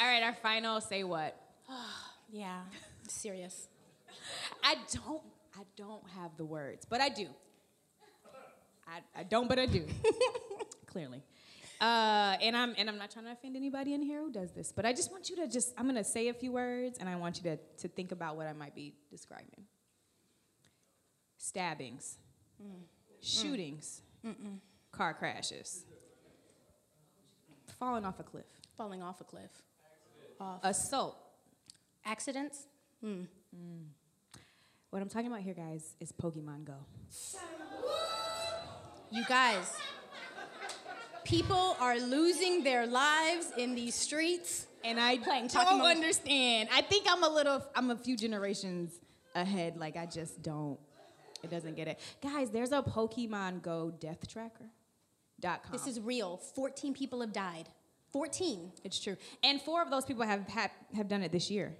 [0.00, 1.36] All right, our final say what?
[2.32, 2.60] yeah.
[3.08, 3.68] Serious.
[4.62, 5.22] I don't.
[5.56, 7.28] I don't have the words, but I do.
[8.86, 9.86] I, I don't, but I do.
[10.86, 11.22] Clearly.
[11.80, 14.72] Uh, and I'm and I'm not trying to offend anybody in here who does this,
[14.72, 17.16] but I just want you to just I'm gonna say a few words and I
[17.16, 19.66] want you to to think about what I might be describing.
[21.36, 22.16] Stabbings,
[22.62, 22.84] mm.
[23.20, 24.58] shootings, mm.
[24.92, 25.84] car crashes,
[27.78, 29.50] falling off a cliff, Falling off a cliff.
[30.62, 31.16] assault.
[32.04, 32.66] Accidents?
[33.04, 33.26] Mm.
[34.90, 36.86] What I'm talking about here, guys, is Pokemon Go.
[39.14, 39.72] You guys,
[41.24, 44.66] people are losing their lives in these streets.
[44.82, 45.90] and I Playing don't Pokemon.
[45.96, 46.68] understand.
[46.72, 48.98] I think I'm a little, I'm a few generations
[49.34, 49.76] ahead.
[49.76, 50.78] Like I just don't,
[51.44, 52.00] it doesn't get it.
[52.22, 54.66] Guys, there's a Pokemon Go death tracker.
[55.40, 55.72] Dot com.
[55.72, 56.38] This is real.
[56.54, 57.68] 14 people have died.
[58.12, 61.74] 14 it's true, and four of those people have have, have done it this year.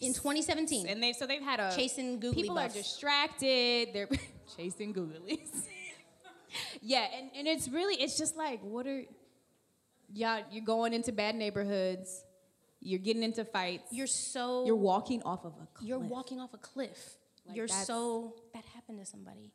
[0.00, 0.86] in 2017.
[0.88, 3.88] And they so they've had a Chasing googly People are distracted.
[3.92, 4.08] They're
[4.56, 5.66] chasing googlies.
[6.82, 9.02] Yeah, and, and it's really it's just like what are
[10.12, 10.42] y'all?
[10.50, 12.24] You're going into bad neighborhoods.
[12.82, 13.92] You're getting into fights.
[13.92, 15.88] You're so You're walking off of a cliff.
[15.88, 17.16] you're walking off a cliff.
[17.46, 19.52] Like, you're so that happened to somebody.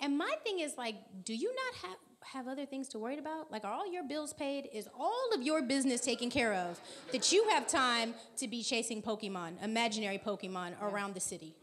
[0.00, 3.50] And my thing is like, do you not have have other things to worry about?
[3.50, 4.68] Like, are all your bills paid?
[4.72, 6.78] Is all of your business taken care of?
[7.12, 11.54] That you have time to be chasing Pokemon, imaginary Pokemon, around the city?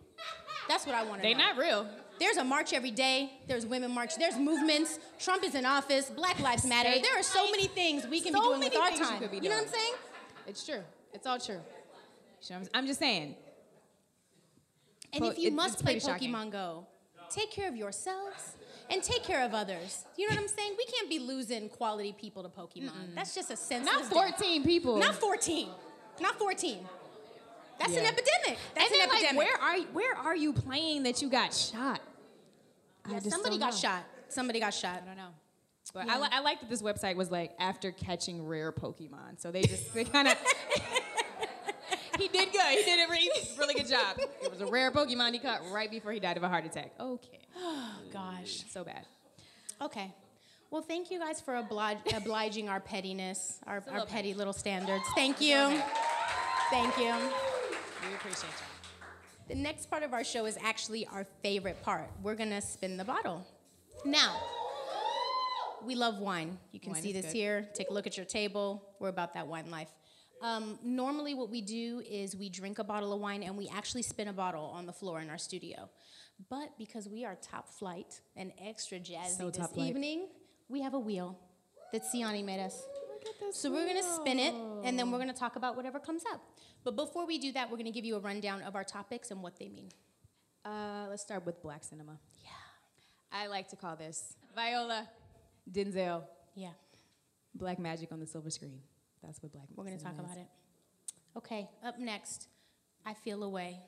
[0.67, 1.39] That's what I want to They know.
[1.39, 1.87] not real.
[2.19, 3.31] There's a march every day.
[3.47, 4.15] There's women march.
[4.15, 4.99] There's movements.
[5.19, 6.09] Trump is in office.
[6.09, 6.89] Black Lives Matter.
[7.01, 8.99] There are so many things we can So be doing with our things
[9.33, 9.93] you You know what I'm saying?
[10.47, 10.81] It's true.
[11.13, 11.55] It's all true.
[11.55, 13.35] You know what I'm- just saying.
[15.13, 16.31] And Po- if you it- must play pretty shocking.
[16.31, 16.87] Pokemon Go,
[17.29, 18.55] take care of yourselves
[18.89, 20.05] and take care of others.
[20.17, 20.75] You know what I'm saying?
[20.77, 23.15] We can't be losing quality people to Pokemon.
[23.15, 23.85] That's just a sense.
[23.85, 24.97] Not 14 people.
[24.97, 25.69] Not 14.
[26.19, 26.87] Not 14.
[27.79, 28.59] That's an epidemic.
[28.73, 29.37] That's and an then, like, epidemic.
[29.37, 32.01] where are you, where are you playing that you got shot?
[33.09, 33.77] Yeah, somebody got know.
[33.77, 34.03] shot.
[34.29, 35.01] Somebody got shot.
[35.03, 35.29] I don't know.
[35.93, 39.39] But I, li- I like that this website was like after catching rare Pokemon.
[39.39, 40.35] So they just they kind of.
[42.19, 42.61] he did good.
[42.69, 44.17] He did a really, really good job.
[44.43, 46.91] It was a rare Pokemon he caught right before he died of a heart attack.
[46.99, 47.39] Okay.
[47.57, 48.63] Oh, gosh.
[48.69, 49.05] So bad.
[49.81, 50.13] Okay.
[50.71, 55.05] Well, thank you guys for oblige, obliging our pettiness, our, our petty little standards.
[55.15, 55.81] Thank you.
[56.71, 57.13] Thank you.
[58.25, 59.55] Appreciate you.
[59.55, 62.09] The next part of our show is actually our favorite part.
[62.23, 63.45] We're gonna spin the bottle.
[64.03, 64.35] Now,
[65.85, 66.57] we love wine.
[66.71, 67.35] You can Wine see this good.
[67.35, 67.69] here.
[67.75, 68.83] Take a look at your table.
[68.99, 69.89] We're about that wine life.
[70.41, 74.01] Um, normally, what we do is we drink a bottle of wine and we actually
[74.01, 75.87] spin a bottle on the floor in our studio.
[76.49, 80.29] But because we are top flight and extra jazzy So this evening,
[80.67, 81.37] we have a wheel
[81.93, 82.81] that Siani made us.
[83.51, 86.41] So we're gonna spin it, and then we're gonna talk about whatever comes up.
[86.83, 89.41] But before we do that, we're gonna give you a rundown of our topics and
[89.41, 89.89] what they mean.
[90.63, 92.19] Uh, let's start with black cinema.
[92.43, 92.49] Yeah.
[93.31, 95.07] I like to call this Viola,
[95.71, 96.23] Denzel,
[96.55, 96.71] Yeah,
[97.53, 98.79] black magic on the silver screen.
[99.23, 99.65] That's what black.
[99.75, 100.47] we're gonna talk cinema about it.
[101.37, 102.47] Okay, up next,
[103.05, 103.81] I feel away.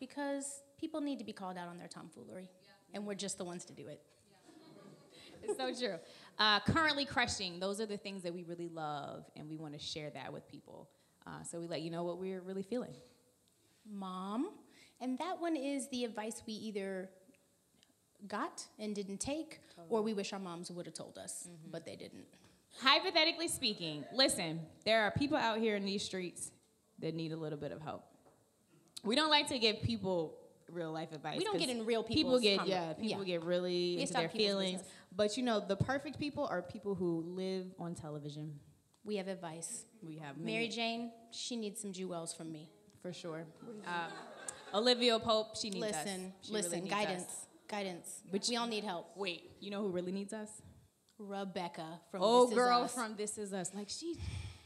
[0.00, 2.48] because people need to be called out on their tomfoolery,
[2.92, 4.00] and we're just the ones to do it.
[5.44, 5.98] It's so true.
[6.38, 7.60] Uh, currently crushing.
[7.60, 10.48] Those are the things that we really love, and we want to share that with
[10.48, 10.88] people.
[11.26, 12.94] Uh, so we let you know what we're really feeling.
[13.90, 14.50] Mom,
[15.00, 17.10] and that one is the advice we either
[18.28, 21.96] got and didn't take, or we wish our moms would have told us, but they
[21.96, 22.24] didn't.
[22.80, 26.50] Hypothetically speaking, listen, there are people out here in these streets
[27.00, 28.04] that need a little bit of help.
[29.04, 30.38] We don't like to give people
[30.72, 31.38] real life advice.
[31.38, 33.38] We don't get in real people get yeah people yeah.
[33.38, 34.72] get really We into their feelings.
[34.80, 34.92] business.
[35.14, 38.58] But you know the perfect people are people who live on television.
[39.04, 39.84] We have advice.
[40.02, 42.68] We have Mary Jane, she needs some jewels from me.
[43.02, 43.44] for sure.
[43.86, 44.08] Uh,
[44.78, 47.46] Olivia Pope, she needs listen, She really listen, needs guidance, us.
[47.68, 48.22] guidance.
[48.30, 49.06] But we all need help.
[49.16, 50.50] Wait, you know who really needs us?
[51.18, 52.94] Rebecca from Oh, This Is girl Us.
[52.94, 53.70] from This Is Us.
[53.74, 54.16] Like she,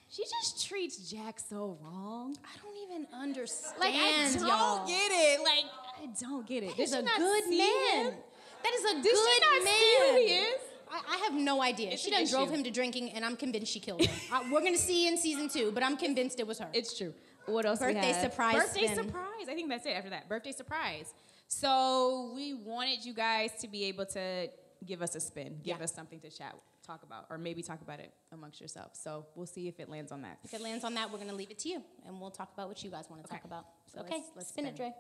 [0.09, 2.37] she just treats Jack so wrong.
[2.45, 4.87] I don't even understand, Like I don't y'all.
[4.87, 5.41] get it.
[5.43, 5.65] Like
[6.03, 6.69] I don't get it.
[6.71, 8.07] That Did is she a good man.
[8.07, 8.15] him?
[8.63, 9.75] That is a Did good man.
[9.75, 10.61] see who he is?
[10.91, 11.91] I, I have no idea.
[11.91, 14.15] It's she done drove him to drinking, and I'm convinced she killed him.
[14.33, 16.69] uh, we're gonna see in season two, but I'm convinced it was her.
[16.73, 17.13] It's true.
[17.47, 17.81] What else?
[17.81, 18.23] we Birthday have?
[18.31, 19.47] surprise Birthday surprise.
[19.49, 19.91] I think that's it.
[19.91, 21.13] After that, birthday surprise.
[21.49, 24.49] So we wanted you guys to be able to
[24.85, 25.85] give us a spin, give Yeah.
[25.85, 26.55] us something to chat,
[26.87, 28.99] talk about, or maybe talk about it amongst yourselves.
[29.03, 30.39] So we'll see if it lands on that.
[30.45, 32.69] if it lands on that, we're gonna leave it to you, and we'll talk about
[32.69, 33.37] what you guys want to Okay.
[33.37, 33.67] talk about.
[33.93, 34.93] So okay, let's- let's spin, it, spin.
[34.93, 34.95] Dre.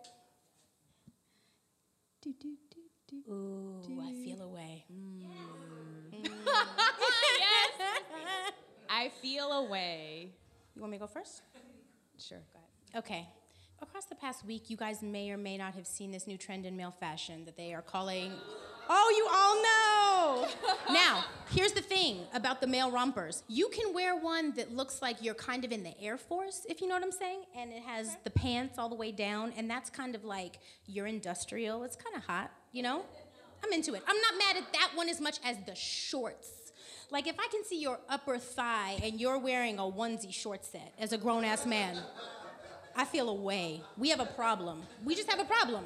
[3.31, 4.85] Ooh, I feel away.
[4.93, 5.23] Mm.
[7.39, 7.81] yes.
[8.91, 10.33] I feel away.
[10.75, 11.43] You want me to go first?
[12.19, 12.39] Sure.
[12.53, 13.05] Go ahead.
[13.05, 13.29] Okay.
[13.81, 16.65] Across the past week, you guys may or may not have seen this new trend
[16.67, 18.33] in male fashion that they are calling.
[18.89, 20.93] Oh, you all know!
[20.93, 23.43] now, here's the thing about the male rompers.
[23.49, 26.81] You can wear one that looks like you're kind of in the Air Force, if
[26.81, 29.69] you know what I'm saying, and it has the pants all the way down, and
[29.69, 31.83] that's kind of like you're industrial.
[31.83, 33.03] It's kind of hot, you know?
[33.65, 34.03] I'm into it.
[34.07, 36.49] I'm not mad at that one as much as the shorts.
[37.11, 40.93] Like, if I can see your upper thigh and you're wearing a onesie short set
[40.99, 41.99] as a grown ass man,
[42.95, 43.83] I feel away.
[43.97, 44.83] We have a problem.
[45.05, 45.85] We just have a problem.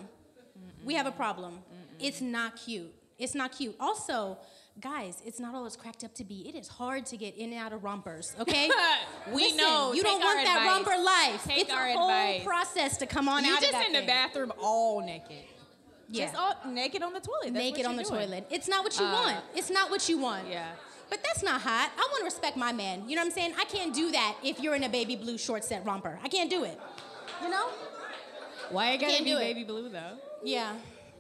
[0.84, 1.58] We have a problem.
[2.02, 2.92] It's not cute.
[3.18, 3.76] It's not cute.
[3.78, 4.38] Also,
[4.80, 6.48] guys, it's not all it's cracked up to be.
[6.48, 8.70] It is hard to get in and out of rompers, okay?
[9.32, 9.92] We Listen, know.
[9.92, 11.44] You Take don't want that romper life.
[11.44, 12.44] Take it's our a whole advice.
[12.44, 13.72] process to come on You out of that.
[13.72, 14.06] You're just in the thing.
[14.06, 15.44] bathroom all naked.
[16.08, 16.24] Yeah.
[16.26, 17.52] Just all naked on the toilet.
[17.52, 18.20] That's Naked on the doing.
[18.26, 18.46] toilet.
[18.50, 19.44] It's not what you Uh, want.
[19.54, 20.48] It's not what you want.
[20.48, 20.66] Yeah.
[21.10, 21.90] But that's not hot.
[21.96, 23.08] I want to respect my man.
[23.08, 23.54] You know what I'm saying?
[23.60, 26.18] I can't do that if you're in a baby blue short set romper.
[26.24, 26.80] I can't do it.
[27.42, 27.66] You know?
[28.70, 29.40] Why it gotta be do it.
[29.40, 30.16] baby blue though?
[30.42, 30.74] Yeah.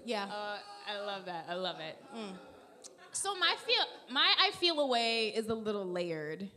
[0.04, 0.24] Yeah.
[0.24, 0.58] Uh,
[0.88, 1.46] I love that.
[1.48, 1.96] I love it.
[2.16, 2.32] Mm.
[3.12, 6.48] So my feel my I feel away is a little layered.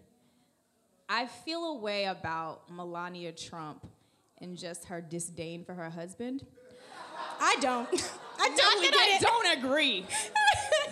[1.09, 3.85] I feel away about Melania Trump
[4.39, 6.45] and just her disdain for her husband.
[7.39, 7.89] I don't.
[8.39, 9.21] I don't that I it.
[9.21, 10.05] don't agree.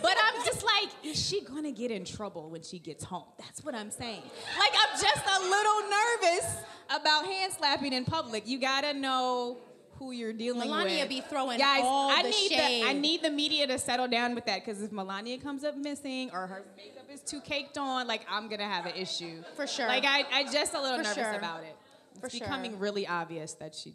[0.02, 3.26] but I'm just like, is she gonna get in trouble when she gets home?
[3.40, 4.22] That's what I'm saying.
[4.58, 6.58] Like, I'm just a little nervous
[6.90, 8.48] about hand slapping in public.
[8.48, 9.58] You gotta know
[10.02, 10.94] who you're dealing Melania with.
[10.94, 12.84] Melania be throwing Guys, all I the need shade.
[12.84, 15.78] the I need the media to settle down with that because if Melania comes up
[15.78, 19.44] missing or her makeup is too caked on, like I'm gonna have an issue.
[19.56, 19.86] For sure.
[19.88, 21.34] Like I, I just a little For nervous sure.
[21.34, 21.76] about it.
[22.20, 22.48] For It's sure.
[22.48, 23.94] becoming really obvious that she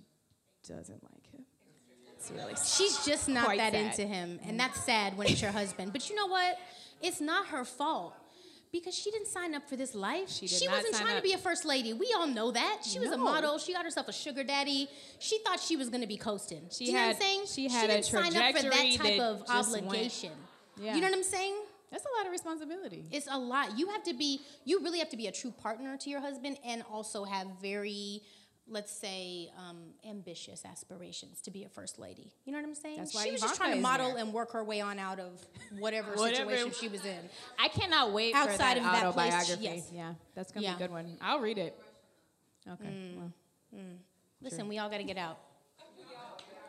[0.68, 1.44] doesn't like him.
[2.16, 3.74] It's really She's just not that sad.
[3.74, 5.92] into him, and that's sad when it's your husband.
[5.92, 6.56] But you know what?
[7.02, 8.14] It's not her fault.
[8.78, 10.28] Because she didn't sign up for this life.
[10.30, 11.22] She did not wasn't trying up.
[11.22, 11.92] to be a first lady.
[11.92, 12.82] We all know that.
[12.84, 13.58] She was a model.
[13.58, 14.88] She got herself a sugar daddy.
[15.18, 16.62] She thought she was going to be coasting.
[16.70, 17.42] She you know had- what I'm saying?
[17.46, 20.32] she had a didn't sign up for that type that of obligation.
[20.80, 20.94] Yeah.
[20.94, 21.56] You know what I'm saying?
[21.90, 23.04] That's a lot of responsibility.
[23.12, 23.78] It's a lot.
[23.78, 26.58] You have to be, you really have to be a true partner to your husband
[26.66, 28.22] and also have very,
[28.68, 29.76] let's say, um,
[30.08, 32.32] ambitious aspirations to be a first lady.
[32.44, 32.96] You know what I'm saying?
[32.98, 34.18] That's why she was just trying to model there.
[34.24, 35.40] and work her way on out of
[35.78, 36.50] whatever, Whatever.
[36.50, 37.18] situation she was in.
[37.58, 39.64] I cannot wait for Outside that of that place, autobiography.
[39.64, 39.90] yes.
[39.92, 40.74] Yeah, that's gonna Yeah.
[40.74, 40.78] Mm.
[40.78, 41.16] be a good one.
[41.20, 41.78] I'll read it.
[42.68, 43.14] Okay.
[43.16, 43.32] well.
[44.42, 45.38] Listen, we all got to get out.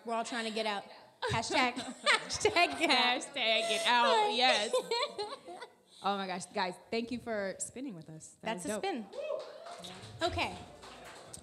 [0.06, 0.84] We're all trying to get out.
[1.34, 3.22] Hashtag, hashtag get out.
[3.22, 4.34] Hashtag it out.
[4.34, 4.72] Yes.
[6.04, 6.76] Oh my gosh, guys!
[6.92, 8.30] Thank you for spinning with us.
[8.44, 8.84] That That's a dope.
[8.86, 9.04] spin.
[10.22, 10.52] Okay.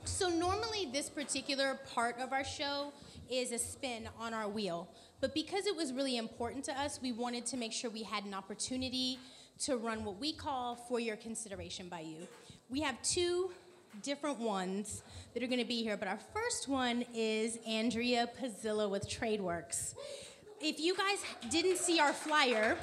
[0.07, 2.93] So normally this particular part of our show
[3.31, 4.89] is a spin on our wheel.
[5.21, 8.25] But because it was really important to us, we wanted to make sure we had
[8.25, 9.19] an opportunity
[9.61, 12.29] to run what we call for your consideration by you.
[12.69, 13.51] We have two
[14.03, 15.03] different ones
[15.33, 19.95] that are going to be here, but our first one is Andrea Pazilla with TradeWorks.
[20.61, 21.19] If you guys
[21.51, 22.77] didn't see our flyer,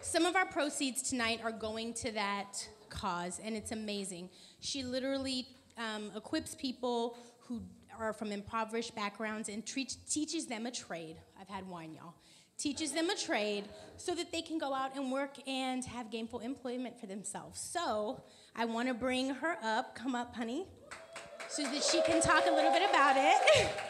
[0.00, 4.28] some of our proceeds tonight are going to that cause, and it's amazing.
[4.60, 5.46] She literally
[5.82, 7.62] um, equips people who
[7.98, 11.16] are from impoverished backgrounds and treat, teaches them a trade.
[11.40, 12.14] I've had wine, y'all.
[12.58, 13.64] Teaches them a trade
[13.96, 17.60] so that they can go out and work and have gainful employment for themselves.
[17.60, 18.22] So
[18.54, 19.94] I want to bring her up.
[19.94, 20.66] Come up, honey,
[21.48, 23.68] so that she can talk a little bit about it.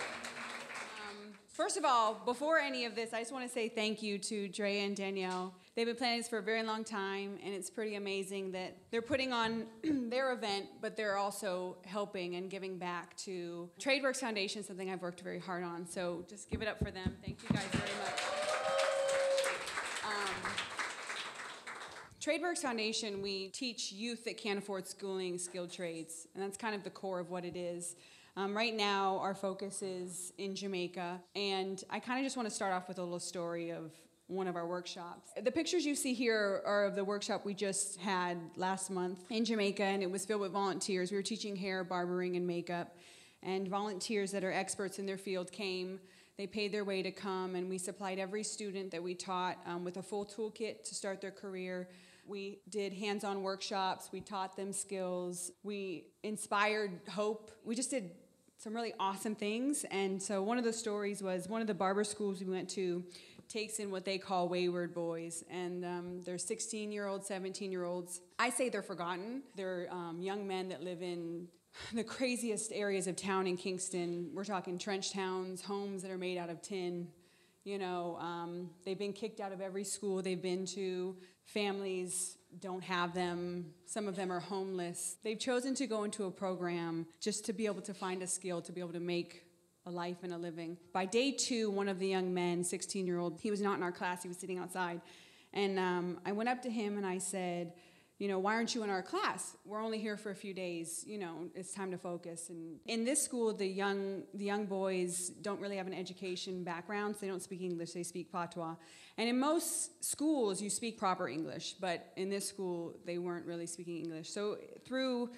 [1.49, 4.49] First of all, before any of this, I just want to say thank you to
[4.49, 5.55] Dre and Danielle.
[5.75, 9.01] They've been planning this for a very long time, and it's pretty amazing that they're
[9.01, 9.65] putting on
[10.11, 15.23] their event, but they're also helping and giving back to TradeWorks Foundation, something I've worked
[15.23, 15.87] very hard on.
[15.87, 17.17] So just give it up for them.
[17.25, 18.21] Thank you guys very much.
[20.05, 20.53] Um,
[22.21, 26.85] TradeWorks Foundation, we teach youth that can't afford schooling skilled trades, and that's kind of
[26.85, 27.97] the core of what it is.
[28.37, 32.55] Um, right now, our focus is in Jamaica, and I kind of just want to
[32.55, 33.91] start off with a little story of
[34.33, 35.31] one of our workshops.
[35.41, 39.45] The pictures you see here are of the workshop we just had last month in
[39.45, 41.11] Jamaica, and it was filled with volunteers.
[41.11, 42.97] We were teaching hair, barbering, and makeup,
[43.43, 46.01] and volunteers that are experts in their field came.
[46.39, 49.85] They paid their way to come, and we supplied every student that we taught um,
[49.85, 51.89] with a full toolkit to start their career.
[52.27, 57.51] We did hands on workshops, we taught them skills, we inspired hope.
[57.65, 58.13] We just did
[58.63, 59.85] some really awesome things.
[59.91, 63.03] And so, one of the stories was one of the barber schools we went to
[63.53, 65.45] takes in what they call wayward boys.
[65.51, 68.21] And um, they're 16 year olds, 17 year olds.
[68.39, 69.43] I say they're forgotten.
[69.57, 71.49] They're um, young men that live in
[71.93, 74.31] the craziest areas of town in Kingston.
[74.33, 77.09] We're talking trench towns, homes that are made out of tin.
[77.65, 81.17] You know, um, they've been kicked out of every school they've been to.
[81.45, 83.67] Families don't have them.
[83.87, 85.17] Some of them are homeless.
[85.23, 88.61] They've chosen to go into a program just to be able to find a skill,
[88.63, 89.45] to be able to make
[89.87, 90.77] a life and a living.
[90.93, 93.83] By day two, one of the young men, 16 year old, he was not in
[93.83, 95.01] our class, he was sitting outside.
[95.53, 97.73] And um, I went up to him and I said,
[98.23, 99.57] you know, why aren't you in our class?
[99.65, 101.03] We're only here for a few days.
[101.05, 102.51] You know, it's time to focus.
[102.51, 107.17] And in this school, the young the young boys don't really have an education background.
[107.17, 107.91] So they don't speak English.
[107.93, 108.77] They speak patois.
[109.19, 113.67] And in most schools, you speak proper English, but in this school, they weren't really
[113.67, 114.31] speaking English.
[114.31, 115.31] So through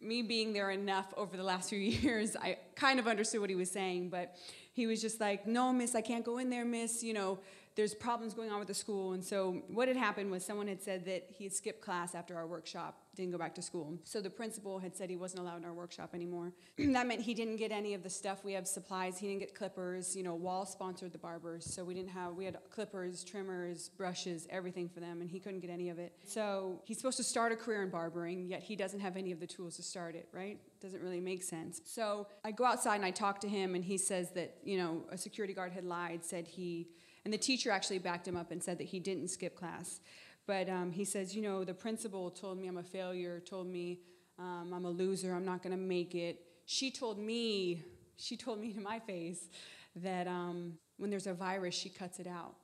[0.00, 3.56] me being there enough over the last few years, I kind of understood what he
[3.56, 4.10] was saying.
[4.10, 4.36] But
[4.72, 7.02] he was just like, "No, miss, I can't go in there, miss.
[7.02, 7.38] You know."
[7.78, 9.12] There's problems going on with the school.
[9.12, 12.36] And so what had happened was someone had said that he had skipped class after
[12.36, 13.96] our workshop, didn't go back to school.
[14.02, 16.52] So the principal had said he wasn't allowed in our workshop anymore.
[16.76, 18.42] that meant he didn't get any of the stuff.
[18.42, 19.16] We have supplies.
[19.18, 20.16] He didn't get clippers.
[20.16, 21.72] You know, Wahl sponsored the barbers.
[21.72, 25.20] So we didn't have, we had clippers, trimmers, brushes, everything for them.
[25.20, 26.14] And he couldn't get any of it.
[26.24, 29.38] So he's supposed to start a career in barbering, yet he doesn't have any of
[29.38, 30.58] the tools to start it, right?
[30.82, 31.80] Doesn't really make sense.
[31.84, 35.04] So I go outside and I talk to him and he says that, you know,
[35.12, 36.88] a security guard had lied, said he,
[37.24, 40.00] and the teacher actually backed him up and said that he didn't skip class.
[40.46, 44.00] But um, he says, you know, the principal told me I'm a failure, told me
[44.38, 46.40] um, I'm a loser, I'm not going to make it.
[46.64, 47.82] She told me,
[48.16, 49.48] she told me to my face
[49.96, 52.54] that um, when there's a virus, she cuts it out.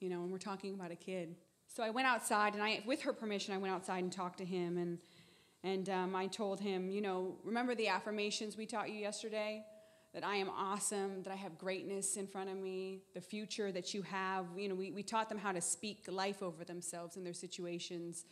[0.00, 1.36] You know, and we're talking about a kid.
[1.68, 4.44] So I went outside, and I, with her permission, I went outside and talked to
[4.44, 4.98] him, and
[5.64, 9.64] and um, I told him, you know, remember the affirmations we taught you yesterday?
[10.14, 13.94] That I am awesome, that I have greatness in front of me, the future that
[13.94, 14.46] you have.
[14.56, 18.24] You know, we, we taught them how to speak life over themselves in their situations.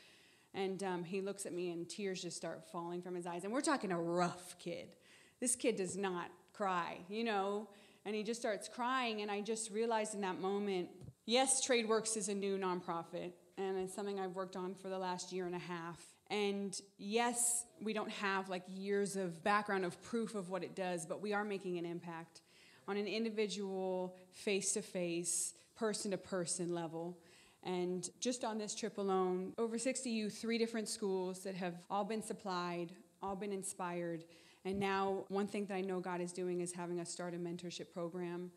[0.52, 3.44] And um, he looks at me and tears just start falling from his eyes.
[3.44, 4.96] And we're talking a rough kid.
[5.40, 7.68] This kid does not cry, you know,
[8.04, 9.22] and he just starts crying.
[9.22, 10.88] And I just realized in that moment
[11.30, 15.32] yes, TradeWorks is a new nonprofit, and it's something I've worked on for the last
[15.32, 16.00] year and a half.
[16.30, 21.04] And yes, we don't have like years of background of proof of what it does,
[21.04, 22.40] but we are making an impact
[22.86, 27.18] on an individual, face to face, person to person level.
[27.64, 32.04] And just on this trip alone, over 60 youth, three different schools that have all
[32.04, 34.24] been supplied, all been inspired.
[34.64, 37.38] And now, one thing that I know God is doing is having us start a
[37.38, 38.50] mentorship program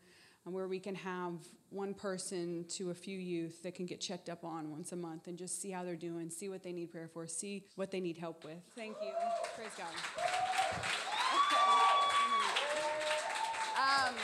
[0.52, 1.32] where we can have
[1.70, 5.26] one person to a few youth that can get checked up on once a month
[5.26, 8.00] and just see how they're doing, see what they need prayer for, see what they
[8.00, 8.58] need help with.
[8.76, 9.12] Thank you.
[9.56, 9.88] Praise God.
[13.76, 14.14] Um,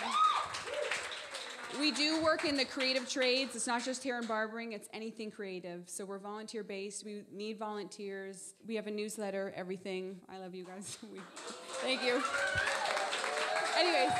[1.81, 3.57] we do work in the creative trades.
[3.57, 5.85] It's not just hair and barbering, it's anything creative.
[5.87, 7.05] So we're volunteer based.
[7.05, 8.55] We need volunteers.
[8.67, 10.21] We have a newsletter, everything.
[10.29, 10.99] I love you guys.
[11.13, 11.21] We,
[11.83, 12.23] thank you.
[13.79, 14.13] Anyways.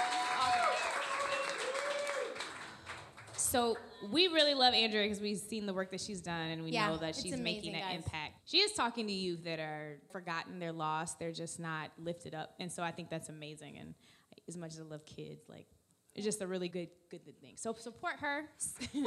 [3.51, 3.77] So
[4.13, 6.87] we really love Andrea because we've seen the work that she's done and we Yeah,
[6.89, 7.97] know that she's making an guys.
[7.97, 8.35] impact.
[8.45, 12.55] She is talking to youth that are forgotten, they're lost, they're just not lifted up.
[12.61, 13.77] And so I think that's amazing.
[13.79, 13.95] And
[14.47, 15.67] as much as I love kids, like
[16.15, 17.55] it's just a really good, good, good thing.
[17.57, 18.45] So support her.
[18.95, 19.03] All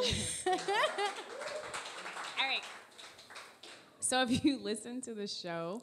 [2.45, 2.63] right.
[4.01, 5.81] So if you listen to the show,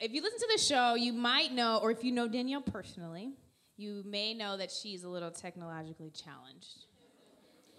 [0.00, 3.34] if you listen to the show, you might know, or if you know Danielle personally,
[3.76, 6.86] you may know that she's a little technologically challenged.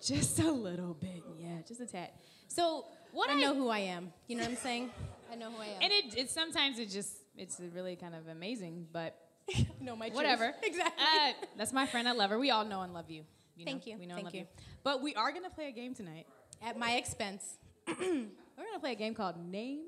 [0.05, 2.09] Just a little bit, yeah, just a tad.
[2.49, 4.11] So what I know who I am.
[4.27, 4.91] You know what I'm saying?
[5.31, 5.81] I know who I am.
[5.81, 9.15] and it, it sometimes it just it's really kind of amazing, but
[9.57, 10.53] no, know my whatever.
[10.63, 11.03] Exactly.
[11.03, 12.07] Uh, that's my friend.
[12.07, 12.37] I love her.
[12.37, 13.23] We all know and love you.
[13.55, 13.93] you Thank know?
[13.93, 13.99] you.
[13.99, 14.41] We know Thank and love you.
[14.41, 14.63] you.
[14.83, 16.25] But we are gonna play a game tonight.
[16.61, 17.57] At my expense.
[17.87, 19.85] We're gonna play a game called Name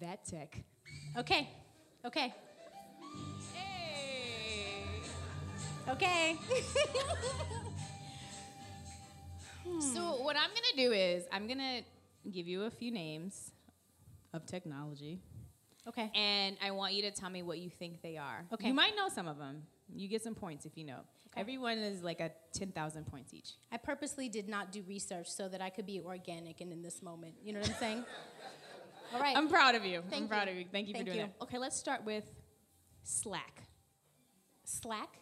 [0.00, 0.62] That Tech.
[1.16, 1.48] Okay.
[2.04, 2.34] Okay.
[3.54, 4.84] Hey.
[5.88, 6.36] Okay.
[9.64, 10.24] So hmm.
[10.24, 11.80] what I'm gonna do is I'm gonna
[12.30, 13.50] give you a few names
[14.32, 15.20] of technology,
[15.88, 16.10] okay.
[16.14, 18.44] and I want you to tell me what you think they are.
[18.52, 18.68] Okay.
[18.68, 19.62] You might know some of them.
[19.94, 21.00] You get some points if you know.
[21.36, 23.54] Everyone is like a ten thousand points each.
[23.72, 27.02] I purposely did not do research so that I could be organic and in this
[27.02, 27.34] moment.
[27.42, 28.04] You know what I'm saying?
[29.14, 29.36] All right.
[29.36, 30.02] I'm proud of you.
[30.10, 30.64] Thank I'm proud of you.
[30.70, 31.32] Thank you Thank for doing you.
[31.38, 31.44] that.
[31.44, 32.24] Okay, let's start with
[33.02, 33.62] Slack.
[34.64, 35.18] Slack.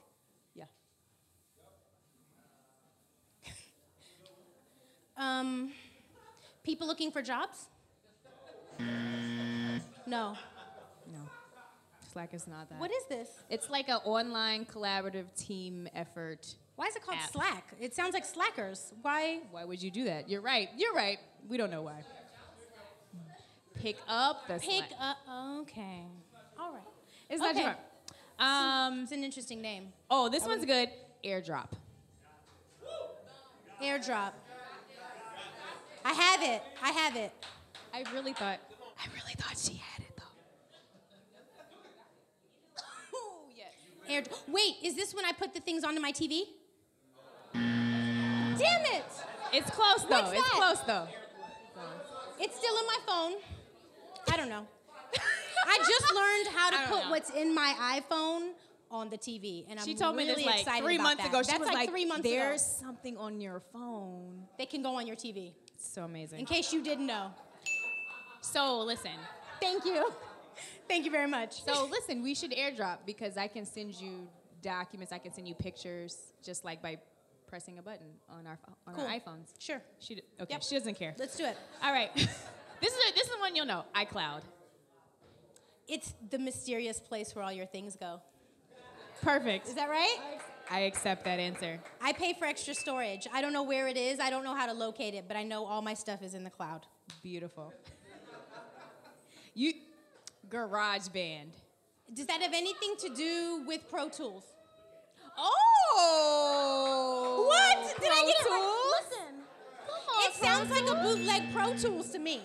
[5.23, 5.71] Um,
[6.65, 7.67] people looking for jobs?
[10.07, 10.37] No.
[11.13, 11.19] No.
[12.13, 12.81] Slack is not that.
[12.81, 13.29] What is this?
[13.49, 16.55] It's like an online collaborative team effort.
[16.77, 17.31] Why is it called App.
[17.33, 17.69] Slack?
[17.81, 18.93] It sounds like slackers.
[19.03, 19.41] Why?
[19.51, 20.29] Why would you do that?
[20.29, 20.69] You're right.
[20.77, 21.19] You're right.
[21.49, 22.03] We don't know why.
[23.81, 24.91] Pick up the Pick slack.
[25.01, 25.17] up.
[25.61, 26.03] Okay.
[26.59, 26.83] All right.
[27.31, 27.63] It's not Okay.
[27.65, 27.77] your
[28.39, 29.03] Um.
[29.05, 29.93] It's an interesting name.
[30.11, 30.89] Oh, this one's good.
[31.25, 31.69] Airdrop.
[33.81, 34.33] Airdrop.
[36.05, 36.63] I have it.
[36.83, 37.33] I have it.
[37.95, 38.59] I really thought.
[38.99, 40.23] I really thought she had it though.
[43.15, 44.27] oh yes.
[44.49, 46.43] Wait, is this when I put the things onto my TV?
[47.53, 49.05] Damn it!
[49.53, 50.23] It's close though.
[50.23, 50.53] What's it's that?
[50.53, 51.09] close though.
[52.41, 53.33] It's still in my phone.
[54.33, 54.67] I don't know.
[55.67, 57.11] I just learned how to put know.
[57.11, 58.51] what's in my iPhone
[58.91, 61.29] on the TV, and I'm She told me really this like excited three months that.
[61.31, 61.43] ago.
[61.43, 62.87] She That's was like, like, three months "There's ago.
[62.89, 65.53] something on your phone." They can go on your TV.
[65.83, 66.39] It's so amazing.
[66.39, 67.33] In case you didn't know.
[68.41, 69.11] So listen.
[69.61, 70.13] Thank you.
[70.87, 71.65] Thank you very much.
[71.65, 74.29] So listen, we should airdrop because I can send you
[74.63, 75.13] documents.
[75.13, 76.99] I can send you pictures just like by
[77.49, 79.05] pressing a button on our on Cool.
[79.05, 79.49] our iPhones.
[79.59, 79.83] Sure.
[79.99, 80.53] She okay.
[80.55, 80.63] Yep.
[80.63, 81.15] She doesn't care.
[81.19, 81.57] Let's do it.
[81.83, 82.11] All right.
[82.15, 83.85] this is a, this is the one you'll know.
[83.97, 84.43] iCloud.
[85.89, 88.21] It's the mysterious place where all your things go.
[89.21, 89.67] Perfect.
[89.67, 90.19] Is that right?
[90.73, 91.79] I accept that answer.
[92.01, 93.29] I pay for extra storage.
[93.31, 94.19] I don't know where it is.
[94.19, 96.45] I don't know how to locate it, but I know all my stuff is in
[96.45, 96.87] the cloud.
[97.23, 97.75] Beautiful.
[99.55, 99.75] you
[100.49, 101.49] GarageBand.
[102.15, 104.45] Does that have anything to do with Pro Tools?
[105.37, 107.45] Oh.
[107.49, 108.01] What?
[108.01, 109.03] Did I get it right?
[109.03, 109.35] Listen.
[109.87, 112.41] Come It sounds like a bootleg Pro Tools to me.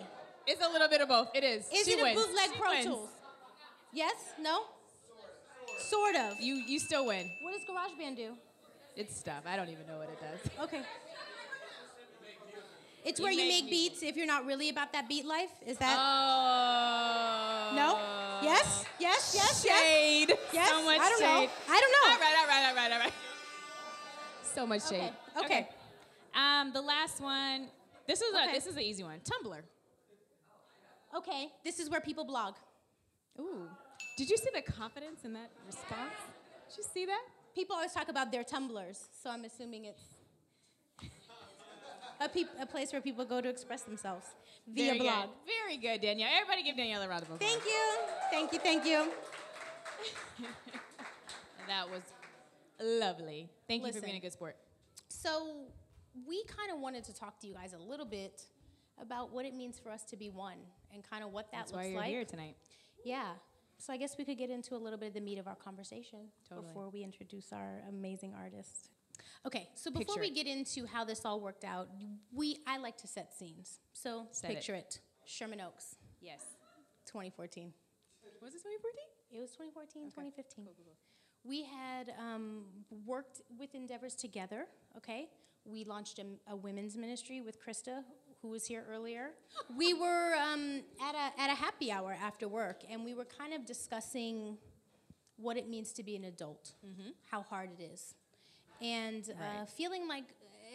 [0.46, 1.30] It's a little bit of both.
[1.34, 1.66] It is.
[1.74, 2.86] Is She it a bootleg She Pro wins.
[2.86, 3.10] Tools?
[3.94, 4.34] Yes?
[4.38, 4.66] No?
[5.80, 6.42] Sort of.
[6.42, 7.30] You you still win.
[7.66, 8.34] What does GarageBand do?
[8.96, 9.44] It's stuff.
[9.48, 10.52] I don't even know what it does.
[10.64, 10.82] Okay.
[13.06, 15.50] It's You where you make make beats if you're not really about that beat life.
[15.66, 17.74] Is that Oh.
[17.74, 17.98] no?
[18.44, 18.84] Yes?
[19.00, 19.32] Yes?
[19.34, 19.64] Yes?
[19.66, 19.66] Yes?
[19.66, 20.34] Shade.
[20.52, 20.70] Yes?
[20.70, 21.46] So much I don't shade.
[21.48, 21.74] know.
[21.74, 22.12] I don't know.
[22.12, 23.14] All right, all right, all right, all right.
[24.44, 25.14] So much shade.
[25.38, 25.70] Okay, okay.
[26.36, 27.68] Um, the last one.
[28.08, 29.20] This is a this is an easy one.
[29.24, 29.62] Tumblr.
[31.16, 31.48] Okay.
[31.64, 32.56] This is where people blog.
[33.40, 33.70] Ooh.
[34.18, 36.12] Did you see the confidence in that response?
[36.70, 37.22] Did you see that?
[37.58, 40.04] People always talk about their Tumblrs, so I'm assuming it's
[42.22, 44.28] a, peop- a place where people go to express themselves
[44.72, 45.30] via Very blog.
[45.30, 45.30] Good.
[45.48, 46.30] Very good, Danielle.
[46.40, 47.50] Everybody give Danielle a round of applause.
[47.50, 47.84] Thank you.
[48.30, 48.60] Thank you.
[48.60, 49.12] Thank you.
[51.68, 52.02] That was
[52.80, 53.50] lovely.
[53.68, 54.56] Thank you for being a good sport.
[55.10, 55.66] So,
[56.28, 58.44] we kind of wanted to talk to you guys a little bit
[59.02, 60.60] about what it means for us to be one
[60.94, 62.10] and kind of what that That's why looks you're like.
[62.10, 62.56] here tonight.
[63.04, 63.32] Yeah.
[63.80, 65.56] So I guess we could get into a little bit of the meat of our
[65.56, 66.20] conversation
[66.50, 66.68] Totally.
[66.68, 68.90] before we introduce our amazing artist.
[69.46, 71.88] Okay, so before Picture we get into how this all worked out,
[72.34, 73.80] we I like to set scenes.
[73.94, 75.00] So Set picture it.
[75.26, 76.42] Sherman Oaks, Yes.
[77.06, 77.72] 2014.
[78.42, 79.04] Was it 2014?
[79.32, 80.66] It was 2014, 2015.
[81.44, 82.64] We had um,
[83.06, 84.66] worked with Endeavors together,
[84.98, 85.30] okay?
[85.66, 88.04] We launched a, a women's ministry with Krista,
[88.42, 89.32] who was here earlier.
[89.76, 93.54] We were um, at, a, at a happy hour after work, and we were kind
[93.54, 94.58] of discussing
[95.38, 96.74] what it means to be an adult,
[97.30, 98.16] how hard it is,
[98.82, 100.26] and uh, feeling like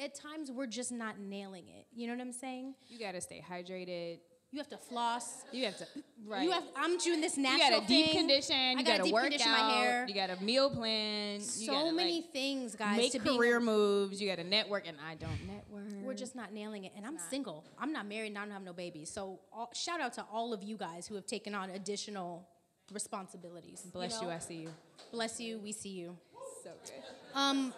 [0.02, 1.86] at times we're just not nailing it.
[1.94, 2.74] You know what I'm saying?
[2.88, 4.18] You gotta stay hydrated.
[4.53, 5.44] You have to floss.
[5.50, 5.86] You have to.
[6.26, 6.42] Right.
[6.42, 6.64] You have.
[6.76, 7.64] I'm doing this natural.
[7.64, 8.18] You got a deep thing.
[8.18, 8.78] condition.
[8.78, 9.40] You gotta deep work out.
[9.40, 10.05] my hair.
[10.07, 11.36] You got a meal plan.
[11.36, 12.98] you so gotta, many like, things, guys.
[12.98, 14.20] make to being- career moves.
[14.20, 16.05] You got to network, and I don't network.
[16.05, 17.64] We're just not nailing it, and I'm single.
[17.78, 19.09] I'm not married, and I don't have no babies.
[19.11, 22.46] So all, shout out to all of you guys who have taken on additional
[22.92, 23.86] responsibilities.
[23.90, 24.26] bless you.
[24.26, 24.34] know?
[24.34, 24.68] I see you.
[25.12, 25.59] Bless you.
[25.61, 26.16] We see you.
[26.62, 26.92] So good.
[27.34, 27.72] Um,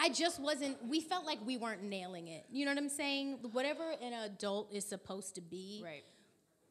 [0.00, 0.76] I just wasn't.
[0.86, 2.44] We felt like we weren't nailing it.
[2.50, 3.38] You know what I'm saying?
[3.52, 6.04] Whatever an adult is supposed to be, Right.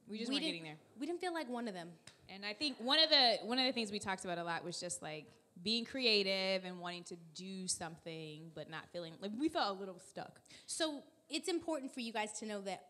[0.09, 0.77] We just we weren't getting there.
[0.99, 1.89] We didn't feel like one of them.
[2.33, 4.63] And I think one of the one of the things we talked about a lot
[4.63, 5.25] was just like
[5.61, 9.99] being creative and wanting to do something, but not feeling like we felt a little
[9.99, 10.39] stuck.
[10.65, 12.83] So it's important for you guys to know that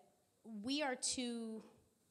[0.64, 1.64] we are two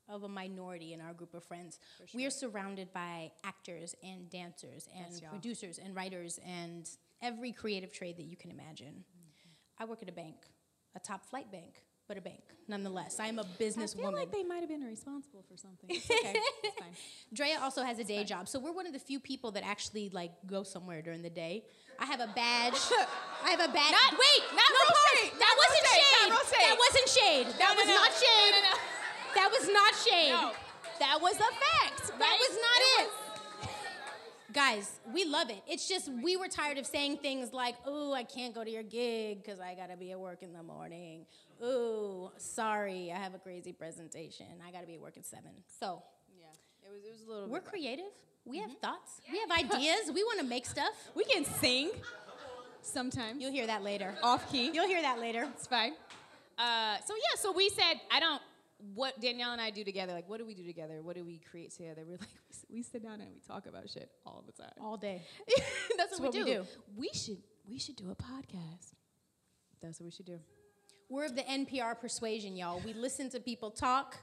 [0.08, 1.78] of a minority in our group of friends.
[2.14, 6.88] We are surrounded by actors and dancers and producers and writers and
[7.22, 9.04] every creative trade that you can imagine.
[9.78, 10.36] I work at a bank,
[10.94, 13.18] a top flight bank, but a bank nonetheless.
[13.20, 13.98] I am a businesswoman.
[13.98, 15.90] I feel like they might have been responsible for something.
[15.90, 16.34] It's okay.
[16.62, 16.88] it's fine.
[17.34, 20.08] Drea also has a day job, so we're one of the few people that actually
[20.10, 21.64] like go somewhere during the day.
[21.98, 22.76] I have a badge.
[23.44, 23.92] I have a badge.
[23.92, 26.28] Not- wait, not no not That wasn't shade.
[26.28, 26.44] not.
[26.50, 27.46] That wasn't shade.
[27.58, 28.00] That No, was no, no.
[28.00, 28.54] not shade.
[29.34, 30.56] That was not shade.
[31.00, 32.18] That was a fact.
[32.18, 32.40] That right?
[32.40, 33.25] was not it.
[34.56, 35.62] Guys, we love it.
[35.68, 38.82] It's just we were tired of saying things like, "Ooh, I can't go to your
[38.82, 41.26] gig because I gotta be at work in the morning."
[41.62, 44.46] Ooh, sorry, I have a crazy presentation.
[44.66, 45.50] I gotta be at work at seven.
[45.78, 46.02] So
[46.40, 46.46] Yeah,
[46.86, 47.04] it was.
[47.04, 47.48] It was a little.
[47.48, 47.70] we're bit rough.
[47.70, 48.12] creative.
[48.46, 49.20] We have thoughts.
[49.30, 50.10] We have ideas.
[50.14, 50.94] We want to make stuff.
[51.14, 51.90] We can sing.
[52.80, 54.14] Sometimes You'll hear that later.
[54.22, 54.70] off key.
[54.72, 55.46] You'll hear that later.
[55.54, 55.92] It's fine.
[56.56, 58.40] Uh, so yeah, so we said, I don't.
[58.94, 61.00] What Danielle and I do together, like, what do we do together?
[61.02, 62.02] What do we create together?
[62.06, 62.28] We're like,
[62.70, 64.72] we, we sit down and we talk about shit all the time.
[64.80, 65.22] All day.
[65.96, 66.60] That's what, what we, we do.
[66.60, 66.66] do.
[66.94, 68.94] We should, we should do a podcast.
[69.82, 70.38] That's what we should do.
[71.08, 72.82] We're of the NPR persuasion, y'all.
[72.84, 74.16] We listen to people talk.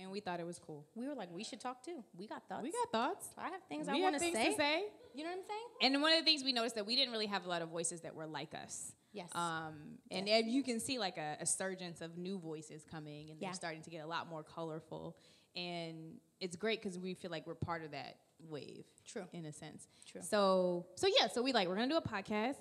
[0.00, 0.86] And we thought it was cool.
[0.94, 2.04] We were like, we should talk too.
[2.16, 2.62] We got thoughts.
[2.62, 3.26] We got thoughts.
[3.36, 4.30] I have things we I want to say.
[4.30, 4.84] to say.
[5.12, 5.94] You know what I'm saying?
[5.94, 7.68] And one of the things we noticed that we didn't really have a lot of
[7.68, 8.92] voices that were like us.
[9.12, 9.30] Yes.
[9.34, 9.74] Um,
[10.10, 13.48] and and you can see like a, a surgence of new voices coming, and Yeah.
[13.48, 15.16] they're starting to get a lot more colorful.
[15.56, 18.84] And it's great because we feel like we're part of that wave.
[19.06, 19.24] True.
[19.32, 19.88] In a sense.
[20.06, 20.20] True.
[20.22, 21.28] So so yeah.
[21.28, 22.56] So we like we're gonna do a podcast.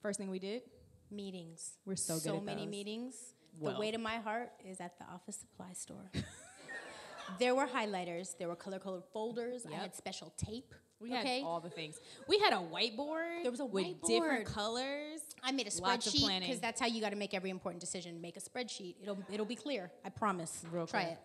[0.00, 0.62] First thing we did.
[1.10, 1.72] Meetings.
[1.86, 2.70] We're so good So many those.
[2.70, 3.14] meetings.
[3.60, 3.74] Well.
[3.74, 6.10] The weight of my heart is at the office supply store.
[7.38, 8.36] there were highlighters.
[8.38, 9.64] There were color colored folders.
[9.70, 10.74] I had special tape.
[11.02, 11.40] We okay.
[11.40, 11.98] had all the things.
[12.28, 13.42] We had a whiteboard.
[13.42, 14.00] There was a whiteboard.
[14.00, 15.20] with different colors.
[15.42, 18.20] I made a spreadsheet because that's how you got to make every important decision.
[18.20, 18.94] Make a spreadsheet.
[19.02, 19.90] It'll it'll be clear.
[20.04, 20.64] I promise.
[20.70, 21.12] Real Try clear.
[21.14, 21.18] it.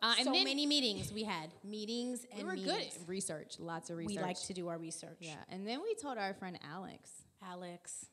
[0.00, 1.50] Uh, and so many meetings we had.
[1.64, 3.56] Meetings and we were good at research.
[3.58, 4.16] Lots of research.
[4.16, 5.16] We like to do our research.
[5.20, 7.10] Yeah, and then we told our friend Alex.
[7.44, 8.06] Alex,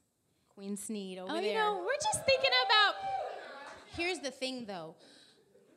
[0.55, 1.43] Queen Sneed over Oh, there.
[1.43, 2.95] you know, we're just thinking about.
[3.95, 4.95] Here's the thing though.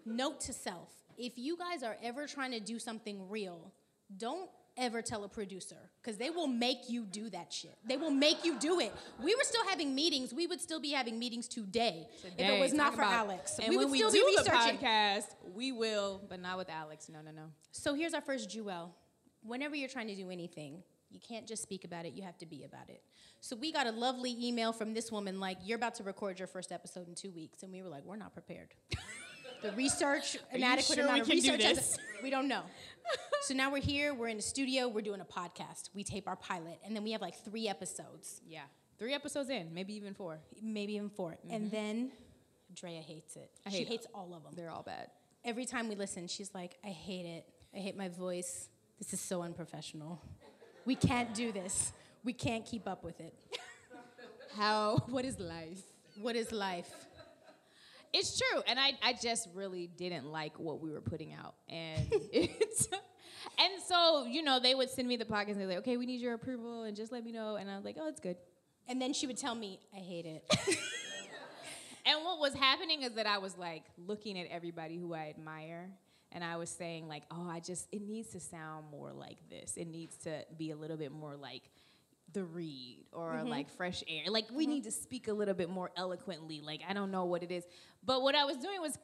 [0.07, 0.89] Note to self.
[1.19, 3.73] If you guys are ever trying to do something real,
[4.17, 4.49] don't
[4.79, 7.77] ever tell a producer because they will make you do that shit.
[7.87, 8.93] They will make you do it.
[9.23, 10.33] We were still having meetings.
[10.33, 13.59] We would still be having meetings today, if it was not for about- Alex.
[13.59, 16.71] And we when would we still do be the podcast, we will, but not with
[16.71, 17.09] Alex.
[17.09, 17.45] No, no, no.
[17.73, 18.95] So here's our first Jewel.
[19.43, 22.47] Whenever you're trying to do anything, you can't just speak about it, you have to
[22.47, 23.03] be about it.
[23.41, 26.49] So we got a lovely email from this woman like, You're about to record your
[26.49, 27.63] first episode in two weeks.
[27.63, 28.75] And we were like, We're not prepared.
[29.63, 31.99] the research, an you adequate sure amount of do research, has- this?
[32.23, 32.63] we don't know.
[33.43, 35.91] so now we're here, we're in the studio, we're doing a podcast.
[35.95, 38.63] We tape our pilot, and then we have like three episodes, Yeah,
[38.99, 40.41] three episodes in, maybe even four.
[40.63, 41.75] maybe even 4 And mm-hmm.
[41.75, 42.11] then
[42.75, 43.51] Drea hates it.
[43.67, 44.53] I she hate hates all of them.
[44.57, 45.09] They're all bad.
[45.45, 47.47] Every time we listen, she's like, I hate it.
[47.75, 48.69] I hate my voice.
[48.99, 50.21] This is so unprofessional.
[50.85, 51.93] We can't do this.
[52.25, 53.35] We can't keep up with it.
[54.57, 54.97] How?
[55.07, 55.83] What is life?
[56.21, 56.91] What is life?
[58.13, 62.07] It's true, and I, I just really didn't like what we were putting out, and
[62.11, 62.89] it's,
[63.59, 66.07] and so you know they would send me the podcast and they're like, okay, we
[66.07, 68.37] need your approval, and just let me know, and I was like, oh, it's good.
[68.89, 70.79] And then she would tell me, I hate it.
[72.09, 75.91] And what was happening is that I was like looking at everybody who I admire,
[76.33, 79.77] and I was saying like, oh, I just it needs to sound more like this.
[79.77, 81.65] It needs to be a little bit more like
[82.33, 83.49] the read or mm-hmm.
[83.49, 84.25] like fresh air.
[84.29, 84.75] Like we mm-hmm.
[84.75, 86.61] need to speak a little bit more eloquently.
[86.63, 87.65] Like I don't know what it is,
[88.05, 88.99] but what I was doing was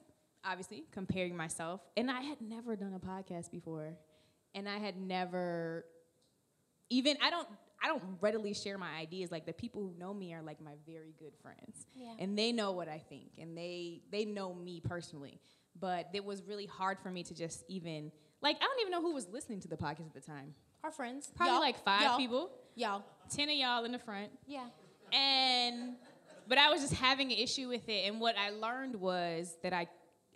[0.45, 3.95] obviously comparing myself, and I had never done a podcast before,
[4.55, 5.85] and I had never
[6.91, 7.49] even I don't
[7.83, 9.31] I don't readily share my ideas.
[9.31, 12.15] Like the people who know me are like my very good friends, Yeah.
[12.19, 15.41] and they know what I think, and they they know me personally.
[15.79, 19.03] But it was really hard for me to just even like I don't even know
[19.03, 20.55] who was listening to the podcast at the time.
[20.85, 21.33] Our friends.
[21.35, 21.61] Probably Y'all.
[21.63, 22.19] like five Y'all.
[22.19, 23.03] people, Y'all.
[23.35, 24.67] ten of y'all in the front, Yeah.
[25.15, 25.95] and
[26.47, 28.07] but I was just having an issue with it.
[28.07, 29.87] And what I learned was that I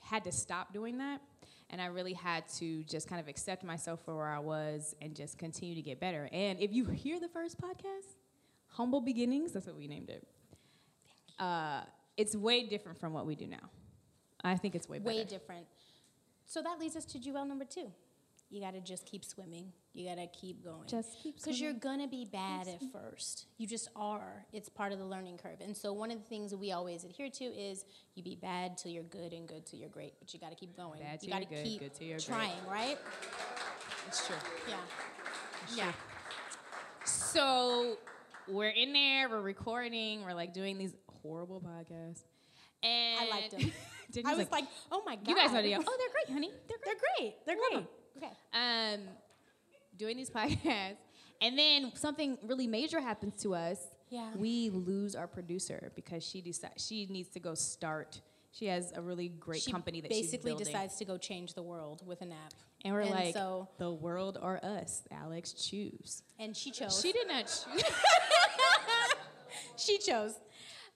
[0.01, 1.21] had to stop doing that.
[1.69, 5.15] And I really had to just kind of accept myself for where I was and
[5.15, 6.31] just continue to get better.
[6.33, 8.17] And if you hear the first podcast,
[8.69, 10.27] Humble Beginnings, that's what we named it.
[11.39, 11.83] Uh,
[12.17, 13.69] it's way different from what we do now.
[14.43, 15.15] I think it's way better.
[15.15, 15.67] Way different.
[16.47, 17.93] So that leads us to Jewel number two.
[18.49, 19.73] You got to just keep swimming.
[19.99, 20.87] You gotta keep going.
[20.87, 21.43] Just keep going.
[21.43, 23.47] because you're gonna be bad at first.
[23.57, 24.47] You just are.
[24.53, 25.61] It's part of the learning curve.
[25.61, 27.85] And so one of the things that we always adhere to is
[28.15, 30.15] you be bad till you're good and good till you're great.
[30.21, 31.01] But you gotta keep going.
[31.01, 32.27] Bad you gotta good, keep good till you're great.
[32.29, 32.97] trying, right?
[34.07, 34.37] It's true.
[34.69, 34.77] Yeah.
[35.75, 35.93] Yeah.
[37.05, 37.97] So
[38.47, 42.23] we're in there, we're recording, we're like doing these horrible podcasts.
[42.85, 43.73] And I liked them.
[44.25, 45.27] I was like, like, oh my god.
[45.27, 46.53] you guys know the Oh, they're great, honey.
[46.69, 47.35] They're great.
[47.45, 47.73] They're great.
[47.75, 47.81] great.
[47.81, 47.87] They're great.
[48.17, 48.33] Okay.
[48.55, 49.01] Um,
[49.99, 50.97] doing these podcasts,
[51.41, 53.79] and then something really major happens to us.
[54.11, 54.31] Yeah.
[54.35, 58.21] We lose our producer because she decides she needs to go start.
[58.53, 60.67] She has a really great She company that basically she's building.
[60.67, 62.55] She basically decides to go change the world with an app.
[62.85, 66.23] and we're and like, so- the world or us, Alex, choose.
[66.39, 67.01] And she chose.
[67.03, 67.83] She did not choose.
[69.77, 70.35] She chose.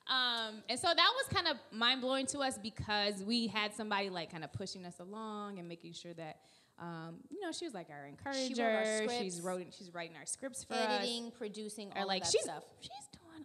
[0.09, 4.11] Um, and so that was kind of mind blowing to us because we had somebody
[4.11, 6.38] like kind of pushing us along and making sure that,
[6.79, 9.09] um, you know, she was like our encourager.
[9.09, 12.64] She she's writing, she's writing our scripts for Editing, producing, all like that she's stuff.
[12.81, 12.91] she's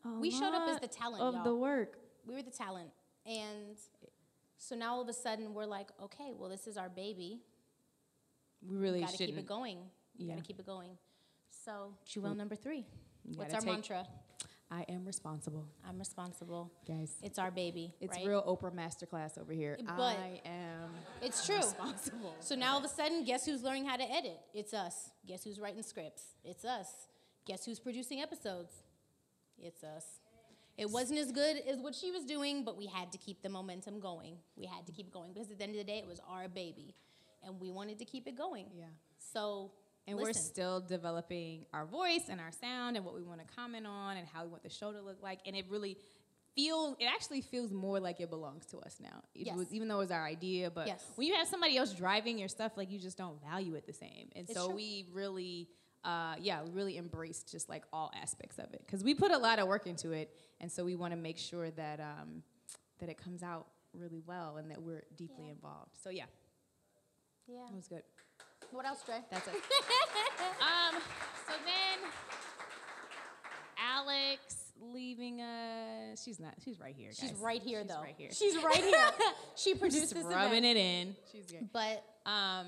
[0.03, 1.43] doing a We showed up as the talent, of y'all.
[1.43, 1.97] the work.
[2.25, 2.89] We were the talent.
[3.25, 3.77] And
[4.57, 7.41] so now all of a sudden we're like, okay, well, this is our baby.
[8.67, 9.29] We really gotta shouldn't.
[9.35, 9.77] keep it going.
[10.17, 10.33] We Yeah.
[10.33, 10.97] gotta keep it going.
[11.49, 12.85] So, Jewel number three.
[13.35, 14.07] What's our take- mantra?
[14.69, 16.71] I am responsible, I'm responsible.
[16.85, 17.15] guys.
[17.23, 17.93] It's our baby.
[18.01, 18.27] It's right?
[18.27, 19.77] real Oprah masterclass over here.
[19.81, 20.89] But- I am
[21.21, 21.55] It's true.
[21.57, 22.35] responsible.
[22.41, 24.37] So now all of a sudden, guess who's learning how to edit?
[24.53, 25.11] It's us.
[25.25, 26.35] Guess who's writing scripts?
[26.43, 27.07] It's us.
[27.45, 28.73] Guess who's producing episodes?
[29.57, 30.19] It's us.
[30.77, 33.49] It wasn't as good as what she was doing, but we had to keep the
[33.49, 34.37] momentum going.
[34.57, 36.47] We had to keep going because at the end of the day, it was our
[36.49, 36.93] baby,
[37.41, 38.67] and we wanted to keep it going.
[38.75, 38.85] Yeah.
[39.17, 39.71] So,
[40.07, 43.85] And we're still developing our voice and our sound and what we want to comment
[43.85, 45.39] on and how we want the show to look like.
[45.45, 45.97] And it really
[46.55, 49.21] feels, it actually feels more like it belongs to us now.
[49.35, 49.57] It Yes.
[49.57, 51.03] was even though it was our idea, but Yes.
[51.15, 53.93] when you have somebody else driving your stuff, like you just don't value it the
[53.93, 54.29] same.
[54.35, 54.75] And It's so true.
[54.75, 55.69] we really
[56.03, 59.37] uh, yeah, we really embraced just like all aspects of it because we put a
[59.37, 62.43] lot of work into it, and so we want to make sure that um,
[62.99, 65.51] that it comes out really well and that we're deeply Yeah.
[65.51, 65.97] involved.
[66.01, 66.25] So yeah,
[67.45, 67.67] yeah.
[67.67, 68.03] it was good.
[68.71, 69.15] What else, Dre?
[69.31, 69.53] That's it.
[70.61, 71.01] um,
[71.47, 72.09] so then
[73.79, 76.23] Alex leaving us.
[76.23, 76.53] She's not.
[76.63, 77.11] She's right here.
[77.13, 78.01] She's right here, She's though.
[78.01, 78.29] Right here.
[78.31, 79.09] She's right here.
[79.55, 80.65] she produced Just this rubbing event.
[80.65, 81.15] it in.
[81.31, 81.69] She's good.
[81.71, 82.67] But Um,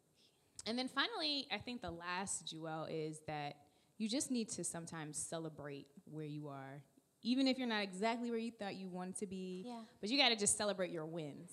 [0.66, 3.56] and then finally, I think the last jewel is that
[3.96, 6.82] you just need to sometimes celebrate where you are,
[7.22, 9.64] even if you're not exactly where you thought you wanted to be.
[9.66, 9.80] Yeah.
[10.00, 11.50] But you got to just celebrate your wins.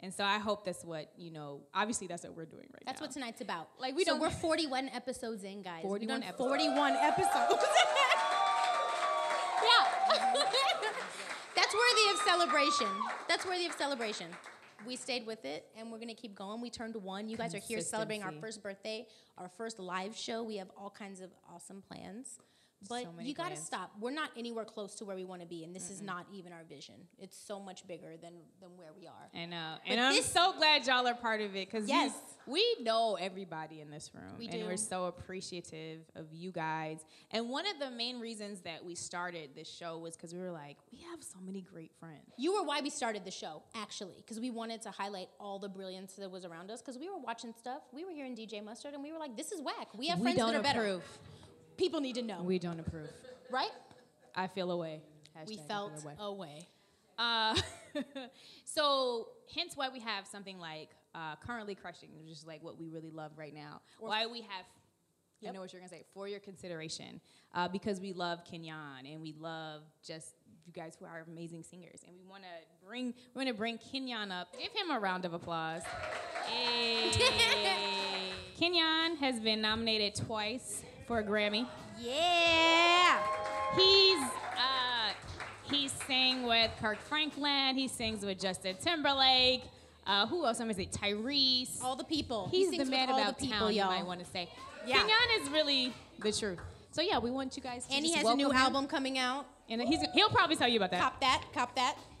[0.00, 1.60] And so I hope that's what you know.
[1.74, 3.06] Obviously, that's what we're doing right That's now.
[3.06, 3.68] That's what tonight's about.
[3.78, 5.82] Like, we so don't- we're 41 episodes in, guys.
[5.82, 6.48] 41 done episodes.
[6.50, 7.30] 41 episodes.
[9.64, 10.34] yeah.
[11.56, 12.88] That's worthy of celebration.
[13.28, 14.26] That's worthy of celebration.
[14.86, 16.60] We stayed with it, and we're gonna keep going.
[16.60, 17.28] We turned one.
[17.28, 19.06] You guys are here celebrating our first birthday,
[19.38, 20.42] our first live show.
[20.42, 22.38] We have all kinds of awesome plans.
[22.88, 23.92] But So you gotta stop.
[23.98, 26.52] We're not anywhere close to where we want to be, and this is not even
[26.52, 26.94] our vision.
[27.18, 29.28] It's so much bigger than than where we are.
[29.34, 32.12] And uh, But and I'm so glad y'all are part of it because Yes.
[32.46, 34.66] we know everybody in this room, We and do.
[34.66, 37.04] we're so appreciative of you guys.
[37.30, 40.52] And one of the main reasons that we started this show was because we were
[40.52, 42.22] like, we have so many great friends.
[42.36, 45.68] You were why we started the show, actually, because we wanted to highlight all the
[45.68, 46.82] brilliance that was around us.
[46.82, 49.50] Because we were watching stuff, we were hearing DJ Mustard, and we were like, "This
[49.50, 51.00] is whack." We have we friends that are better.
[51.76, 51.84] Approve.
[51.86, 53.10] People need to know, We don't approve.
[53.50, 53.70] right?
[54.34, 55.00] I feel away.
[55.46, 56.14] we Hashtag I felt feel away.
[56.18, 56.66] away.
[57.18, 57.56] Uh,
[58.64, 62.88] so hence why we have something like uh, currently crushing, which is like what we
[62.88, 63.80] really love right now.
[63.98, 64.64] why we have,
[65.40, 65.54] you Yep.
[65.54, 67.20] know what you're gonna say, for your consideration,
[67.54, 70.34] uh, because we love Kenyon and we love just
[70.66, 73.78] you guys who are amazing singers, and we want to bring we want to bring
[73.78, 74.48] Kenyon up.
[74.58, 75.82] Give him a round of applause.
[76.46, 77.10] Hey.
[78.56, 81.66] Kenyon has been nominated twice for a Grammy.
[81.98, 83.18] Yeah.
[83.76, 85.12] He's uh,
[85.70, 87.76] he sang with Kirk Franklin.
[87.76, 89.62] He sings with Justin Timberlake.
[90.06, 90.60] Uh, who else?
[90.60, 91.82] I'm gonna say Tyrese.
[91.82, 92.48] All the people.
[92.50, 93.72] He's sings the man about the people, town.
[93.72, 93.90] You y'all.
[93.90, 94.48] might want to say.
[94.86, 94.98] Yeah.
[94.98, 96.60] Kenyon is really the truth.
[96.92, 97.86] So yeah, we want you guys.
[97.86, 98.56] To And he has a new him.
[98.56, 99.46] album coming out.
[99.68, 101.00] and he's he'll probably tell you about that.
[101.00, 101.42] Cop that.
[101.52, 101.96] Cop that.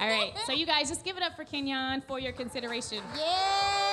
[0.00, 2.98] All right, so you guys just give it up for Kenyon for your consideration.
[3.16, 3.85] Yeah.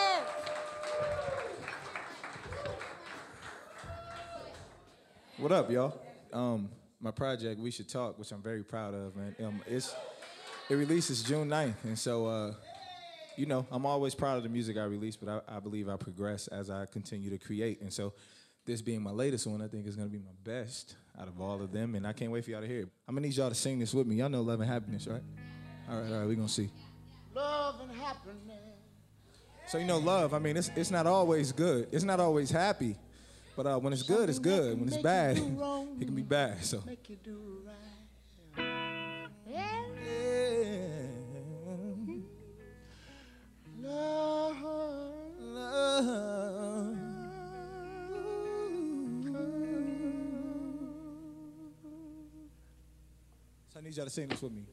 [5.37, 5.99] What up, y'all?
[6.31, 6.69] Um,
[7.01, 9.35] my project, We Should Talk, which I'm very proud of, man.
[9.43, 9.93] Um, it's
[10.69, 12.53] it releases June 9th, and so uh,
[13.35, 15.95] you know I'm always proud of the music I release, but I, I believe I
[15.97, 18.13] progress as I continue to create, and so
[18.65, 21.63] this being my latest one, I think is gonna be my best out of all
[21.63, 22.89] of them, and I can't wait for y'all to hear it.
[23.07, 24.17] I'm gonna need y'all to sing this with me.
[24.17, 25.23] Y'all know Love and Happiness, right?
[25.89, 26.69] All right, all right, we're gonna see.
[27.33, 28.37] Love and happiness.
[29.67, 30.35] So you know, love.
[30.35, 31.87] I mean, it's it's not always good.
[31.91, 32.97] It's not always happy.
[33.55, 34.79] But uh, when it's good, it's good.
[34.79, 35.37] When it's bad,
[35.99, 36.65] it can be bad.
[36.65, 36.81] So.
[36.85, 37.75] Make you do right.
[53.73, 54.65] So I need y'all to sing this with me.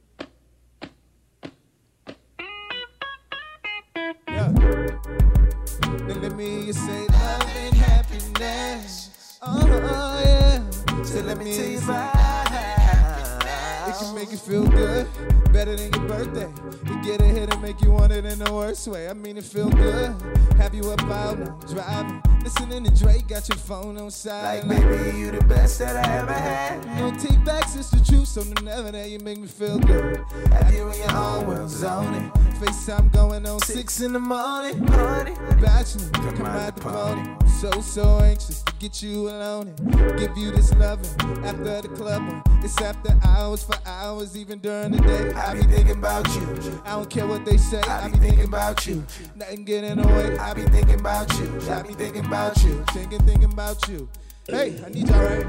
[14.40, 15.06] Feel good,
[15.52, 16.48] better than your birthday.
[16.90, 19.08] It get ahead and make you want it in the worst way.
[19.08, 20.14] I mean, it feel good.
[20.56, 24.66] Have you up out now, driving, listening to Drake, got your phone on side.
[24.66, 26.86] Like, baby, you the best that I ever had.
[26.98, 28.28] No take backs, it's the truth.
[28.28, 30.24] So never that you make me feel good.
[30.52, 32.32] Have you in your own world zoning.
[32.60, 36.10] FaceTime going on six in the morning, bachelor.
[36.36, 37.46] Come out the party.
[37.58, 41.08] So, so anxious to get you alone and give you this loving
[41.42, 42.46] after the club.
[42.62, 45.32] It's after hours for hours, even during the day.
[45.32, 46.82] I be thinking about you.
[46.84, 47.80] I don't care what they say.
[47.80, 49.06] I be thinking about you.
[49.36, 50.36] Nothing get in the way.
[50.36, 51.60] I be thinking about you.
[51.70, 52.84] I be thinking about you.
[52.90, 54.06] Thinking, thinking about you.
[54.46, 55.46] Hey, I need y'all right.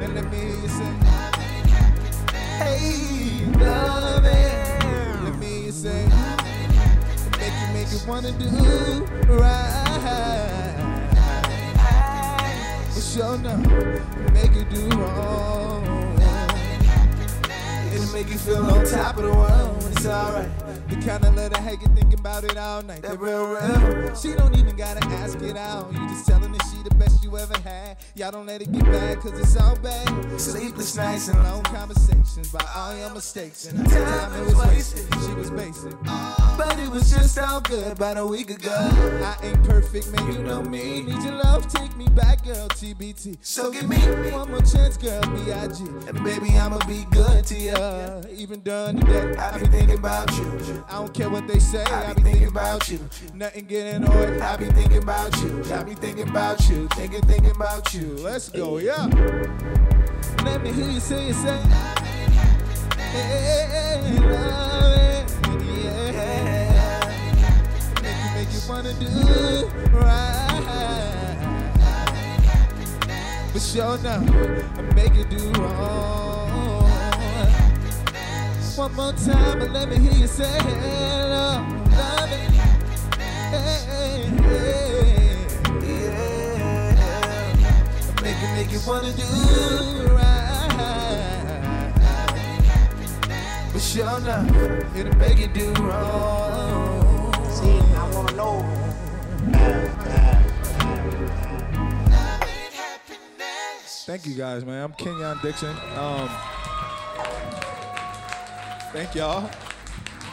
[0.00, 0.92] Then let me hear you say,
[2.56, 4.69] Hey, love it.
[5.80, 6.04] Say,
[7.38, 8.48] Make you, make you wanna do
[9.34, 10.76] right.
[12.94, 13.64] But sure enough,
[14.34, 15.89] make you do wrong.
[18.10, 19.82] It'll make you feel on top of the world.
[19.84, 20.48] when It's alright.
[20.88, 23.02] The kind of love that had you thinking about it all night.
[23.02, 24.16] That real, real.
[24.16, 25.92] She don't even gotta ask it out.
[25.92, 27.98] You just telling her she the best you ever had.
[28.16, 30.08] Y'all don't let it get bad, cause it's all bad.
[30.40, 33.66] Sleepless nights and long conversations about all your mistakes.
[33.66, 35.94] And the time it was wasted, she was basic.
[36.02, 38.74] But it was just all good about a week ago.
[39.22, 41.02] I ain't perfect, man, you know me.
[41.02, 43.38] Need your love, take me back, girl, TBT.
[43.40, 43.98] So give me
[44.32, 45.84] One more chance, girl, B.I.G.
[46.08, 47.99] And baby, I'ma be good to you.
[48.30, 50.84] Even done the day, I be thinking about you.
[50.88, 51.84] I don't care what they say.
[51.84, 52.98] I be thinking about you.
[53.34, 54.40] Nothing getting way.
[54.40, 55.62] I be thinking about you.
[55.72, 56.88] I be thinking about you.
[56.88, 58.16] Thinking, thinking about you.
[58.16, 59.06] Let's go, yeah.
[60.44, 61.60] Let me hear you say it, say.
[62.98, 65.30] Hey, love it,
[65.84, 67.00] yeah.
[68.02, 69.08] Make you, make you wanna do
[69.98, 70.46] right.
[73.52, 74.30] But sure enough,
[74.78, 76.29] I make you do wrong.
[78.80, 80.58] One more time, but let me hear you say,
[81.28, 82.50] love, love it.
[83.52, 85.44] Hey, hey,
[85.84, 86.24] Yeah.
[88.22, 89.22] Make it, make you wanna do
[90.14, 90.70] right.
[93.70, 97.34] But sure enough, it'll make you do wrong.
[97.50, 98.64] See, I wanna know.
[104.06, 104.84] Thank you guys, man.
[104.84, 105.76] I'm Kenyon Dixon.
[105.98, 106.30] Um,
[108.92, 109.50] thank y'all.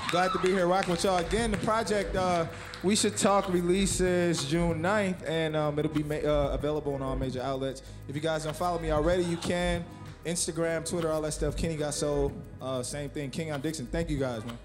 [0.09, 1.51] Glad to be here rocking with y'all again.
[1.51, 2.45] The project uh,
[2.81, 7.15] We Should Talk releases June 9th, and um, it'll be ma- uh, available on all
[7.15, 7.81] major outlets.
[8.07, 9.83] If you guys don't follow me already, you can.
[10.25, 11.55] Instagram, Twitter, all that stuff.
[11.55, 12.31] Kenny Got Soul,
[12.61, 13.29] uh, same thing.
[13.31, 13.85] Kenyon Dixon.
[13.85, 14.57] Thank you guys, man.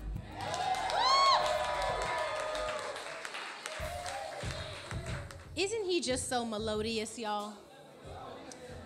[5.55, 7.53] Isn't he just so melodious, y'all?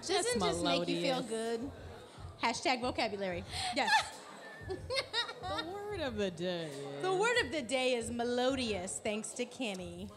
[0.07, 1.61] Doesn't just make you feel good?
[2.43, 3.45] Hashtag vocabulary.
[3.75, 3.91] Yes.
[4.69, 6.69] The word of the day.
[7.03, 10.09] the word of the day is melodious, thanks to Kenny.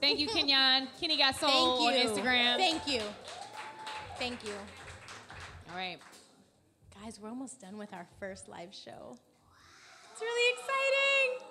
[0.00, 0.88] Thank you, Kenyon.
[0.98, 2.00] Kenny got Thank soul you.
[2.00, 2.56] on Instagram.
[2.56, 3.02] Thank you.
[4.18, 4.52] Thank you.
[5.70, 5.98] All right.
[7.02, 9.18] Guys, we're almost done with our first live show.
[10.12, 11.46] It's really exciting.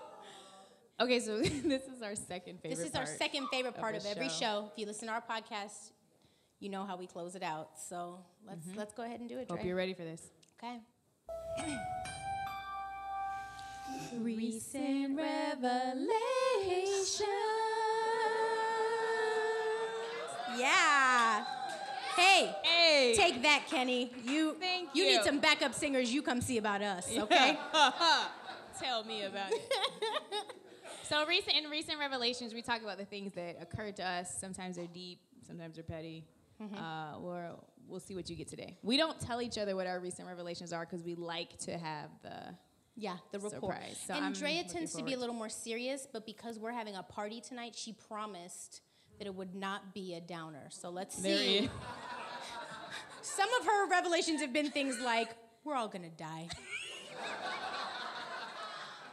[1.01, 2.77] Okay, so this is our second favorite.
[2.77, 4.35] This is our second favorite part of, the every show.
[4.39, 4.69] show.
[4.73, 5.91] If you listen to our podcast,
[6.59, 7.69] you know how we close it out.
[7.87, 9.43] So let's let's go ahead and do it.
[9.43, 9.53] Mm-hmm.
[9.53, 9.67] Hope Dre.
[9.67, 10.21] you're ready for this.
[10.61, 10.79] Okay.
[14.17, 15.67] Recent revelation.
[20.57, 21.45] Yeah.
[22.15, 22.53] Hey.
[22.63, 23.13] Hey.
[23.15, 24.11] Take that, Kenny.
[24.25, 25.17] You Thank you you.
[25.17, 26.11] need some backup singers.
[26.13, 27.57] You come see about us, okay?
[28.79, 29.61] Tell me about it.
[31.03, 34.33] so recent in recent revelations, we talk about the things that occurred to us.
[34.39, 36.25] Sometimes they're deep, sometimes they're petty.
[36.61, 36.75] Mm-hmm.
[36.75, 37.51] Uh, or
[37.89, 38.77] we'll see what you get today.
[38.83, 42.09] We don't tell each other what our recent revelations are because we like to have
[42.21, 42.55] the.
[42.95, 43.77] Yeah, the rapport.
[44.05, 47.03] So and I'm tends to be a little more serious, but because we're having a
[47.03, 48.81] party tonight, she promised
[49.17, 50.67] that it would not be a downer.
[50.69, 51.69] So let's see.
[53.21, 55.29] Some of her revelations have been things like,
[55.63, 56.49] we're all gonna die.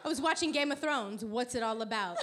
[0.04, 1.24] I was watching Game of Thrones.
[1.24, 2.18] What's it all about?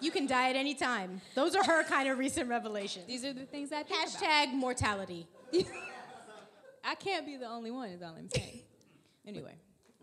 [0.00, 1.20] You can die at any time.
[1.34, 3.06] Those are her kind of recent revelations.
[3.06, 4.22] These are the things I think about.
[4.22, 5.26] Hashtag mortality.
[6.84, 8.60] I can't be the only one, is all I'm saying.
[9.26, 9.54] anyway,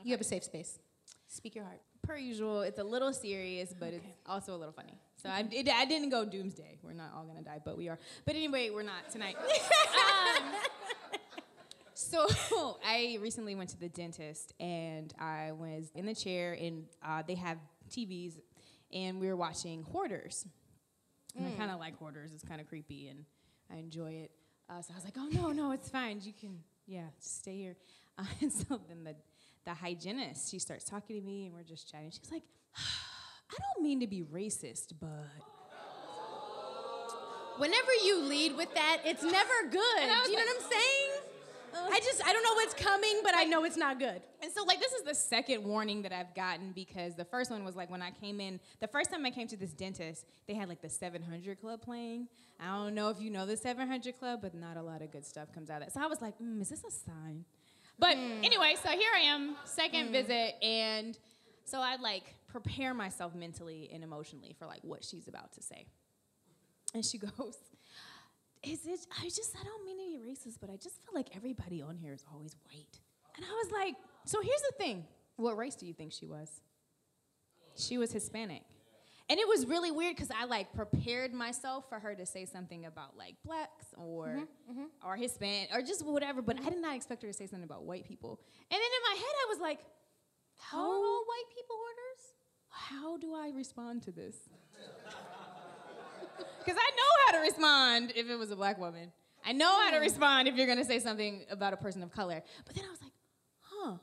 [0.03, 0.79] You have a safe space.
[1.27, 1.81] Speak your heart.
[2.03, 4.97] per usual, it's a little serious, but it's also a little funny.
[5.15, 6.77] So I, it, I didn't go doomsday.
[6.83, 7.97] We're not all gonna die, but we are.
[8.25, 9.35] But anyway, we're not tonight.
[10.37, 10.43] um,
[11.95, 12.27] so
[12.85, 17.35] I recently went to the dentist, and I was in the chair, and uh, they
[17.35, 17.57] have
[17.89, 18.33] TVs,
[18.93, 20.45] and we were watching Hoarders.
[21.35, 22.31] And I kind of like Hoarders.
[22.33, 23.25] It's kind of creepy, and
[23.71, 24.31] I enjoy it.
[24.69, 26.19] Uh, so I was like, oh no, no, it's fine.
[26.23, 27.75] You can, yeah, just stay here.
[28.17, 29.13] Uh, and so then the
[29.65, 32.11] the hygienist, she starts talking to me, and we're just chatting.
[32.11, 32.43] She's like,
[32.77, 35.09] I don't mean to be racist, but
[37.57, 39.97] Whenever you lead with that, it's never good.
[40.01, 41.14] And I was Do you know what I'm saying?
[41.77, 44.21] I just I don't know what's coming, but I know it's not good.
[44.41, 47.63] And so, like, this is the second warning that I've gotten because the first one
[47.63, 50.53] was like when I came in, the first time I came to this dentist, they
[50.53, 52.27] had like the 700 Club playing.
[52.59, 55.25] I don't know if you know the 700 Club, but not a lot of good
[55.25, 55.93] stuff comes out of that.
[55.93, 57.45] So I was like, mm, is this a sign?
[57.97, 61.17] But anyway, so here I am, second visit, and
[61.63, 65.85] so I like prepare myself mentally and emotionally for like what she's about to say.
[66.93, 67.57] And she goes,
[68.63, 71.35] is it I just I don't mean to be racist, but I just feel like
[71.35, 72.99] everybody on here is always white.
[73.35, 73.95] And I was like,
[74.25, 75.05] so here's the thing.
[75.35, 76.61] What race do you think she was?
[77.75, 78.63] She was Hispanic.
[79.27, 82.85] And it was really weird because I like prepared myself for her to say something
[82.85, 85.07] about like blacks or mm-hmm, mm-hmm.
[85.07, 87.83] or Hispanic or just whatever, but I did not expect her to say something about
[87.83, 88.39] white people.
[88.69, 89.79] And then in my head I was like,
[90.57, 92.35] how are all white people hoarders?
[92.69, 94.37] How do I respond to this?
[96.65, 99.11] Because I know how to respond if it was a black woman.
[99.45, 100.03] I know how to hmm.
[100.03, 102.41] respond if you're going to say something about a person of color.
[102.65, 103.11] But then I was like,
[103.59, 103.93] huh,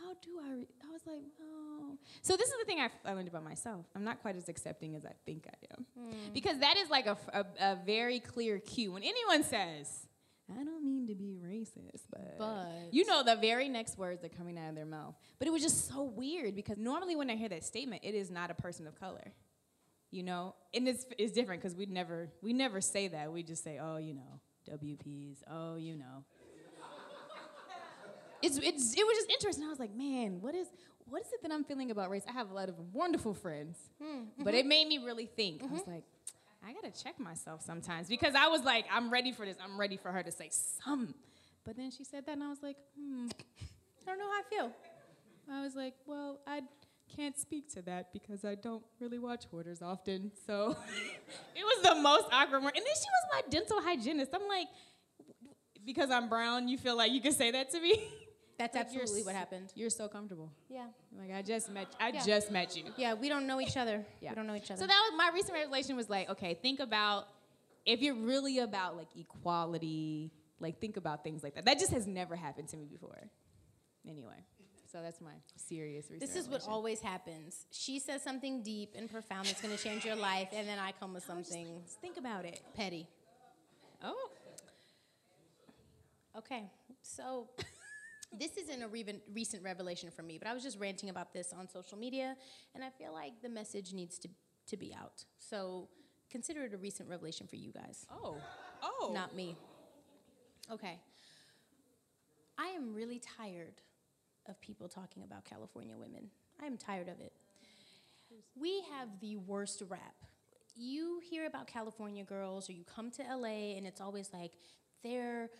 [0.00, 0.54] how do I?
[0.54, 0.68] Re-?
[0.88, 1.96] I was like, oh.
[2.22, 3.86] So this is the thing I, I learned about myself.
[3.94, 5.86] I'm not quite as accepting as I think I am.
[5.96, 6.16] Hmm.
[6.34, 8.92] Because that is like a, f- a- a very clear cue.
[8.92, 10.08] When anyone says,
[10.50, 12.88] I don't mean to be racist, but, But.
[12.90, 15.14] you know the very next words are coming out of their mouth.
[15.38, 18.30] But it was just so weird because normally when I hear that statement, it is
[18.30, 19.32] not a person of color
[20.10, 20.54] you know?
[20.74, 23.32] And it's, it's different because we never we never say that.
[23.32, 24.40] We just say oh you know
[24.70, 26.24] wps oh you know.
[28.40, 29.64] It's, it's it was just interesting.
[29.64, 30.68] I was like man what is
[31.08, 32.22] what is it that i'm feeling about race?
[32.28, 33.76] I have a lot of wonderful friends
[34.38, 35.62] but it made me really think.
[35.62, 36.04] I was like
[36.64, 38.08] i gotta check myself sometimes.
[38.08, 39.56] Because i was like i'm ready for this.
[39.62, 41.14] I'm ready for her to say some.
[41.64, 43.26] But then she said that and i was like hmm
[43.60, 44.72] i don't know how i feel.
[45.50, 46.60] I was like, well, I
[47.14, 50.30] can't speak to that because I don't really watch Hoarders often.
[50.46, 50.76] So
[51.56, 52.72] it was the most awkward one.
[52.76, 54.30] And then she was my dental hygienist.
[54.34, 54.68] I'm like,
[55.84, 58.02] because I'm brown, you feel like you can say that to me?
[58.58, 59.72] That's Like, absolutely what happened.
[59.76, 60.50] You're so comfortable.
[60.68, 60.86] Yeah.
[61.16, 62.24] Like I just met I Yeah.
[62.26, 62.84] just met you.
[62.96, 64.04] Yeah, we don't know each other.
[64.20, 64.30] Yeah.
[64.30, 64.80] We don't know each other.
[64.80, 67.26] So that was my recent revelation was like, okay, think about
[67.86, 71.66] if you're really about like equality, like think about things like that.
[71.66, 73.30] That just has never happened to me before.
[74.08, 74.44] Anyway,
[74.90, 77.66] so that's my serious recent This is what always happens.
[77.70, 80.92] She says something deep and profound that's going to change your life, and then I
[80.92, 82.60] come with something Just think about it.
[82.74, 83.06] petty.
[84.02, 84.30] Oh,
[86.38, 86.70] Okay,
[87.02, 87.48] so
[88.38, 91.52] this isn't a re- recent revelation for me, but I was just ranting about this
[91.52, 92.36] on social media,
[92.74, 94.28] and I feel like the message needs to,
[94.68, 95.24] to be out.
[95.38, 95.88] So
[96.30, 98.36] consider it a recent revelation for you guys, oh,
[98.82, 99.10] oh.
[99.12, 99.56] not me.
[100.70, 101.00] Okay.
[102.56, 103.80] I am really tired
[104.48, 106.30] of people talking about California women.
[106.60, 107.32] I am tired of it.
[108.54, 110.14] We have the worst rap.
[110.76, 114.52] You hear about California girls, or you come to LA, and it's always like
[115.02, 115.50] they're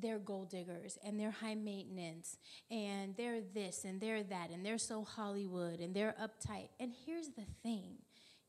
[0.00, 2.38] they're gold diggers and they're high maintenance
[2.70, 6.68] and they're this and they're that and they're so Hollywood and they're uptight.
[6.78, 7.96] And here's the thing.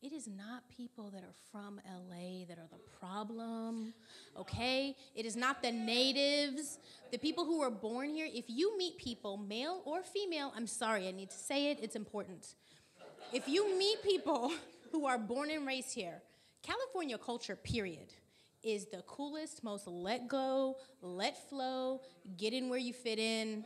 [0.02, 3.94] It is not people that are from LA that are the problem,
[4.38, 4.96] okay?
[5.16, 6.78] It is not the natives,
[7.12, 8.28] the people who were born here.
[8.32, 11.96] If you meet people, male or female, I'm sorry, I need to say it, it's
[11.96, 12.54] important.
[13.34, 14.52] If you meet people
[14.92, 16.22] who are born and raised here,
[16.62, 18.14] California culture, period,
[18.62, 22.02] is the coolest, most let go, let flow,
[22.38, 23.66] get in where you fit in.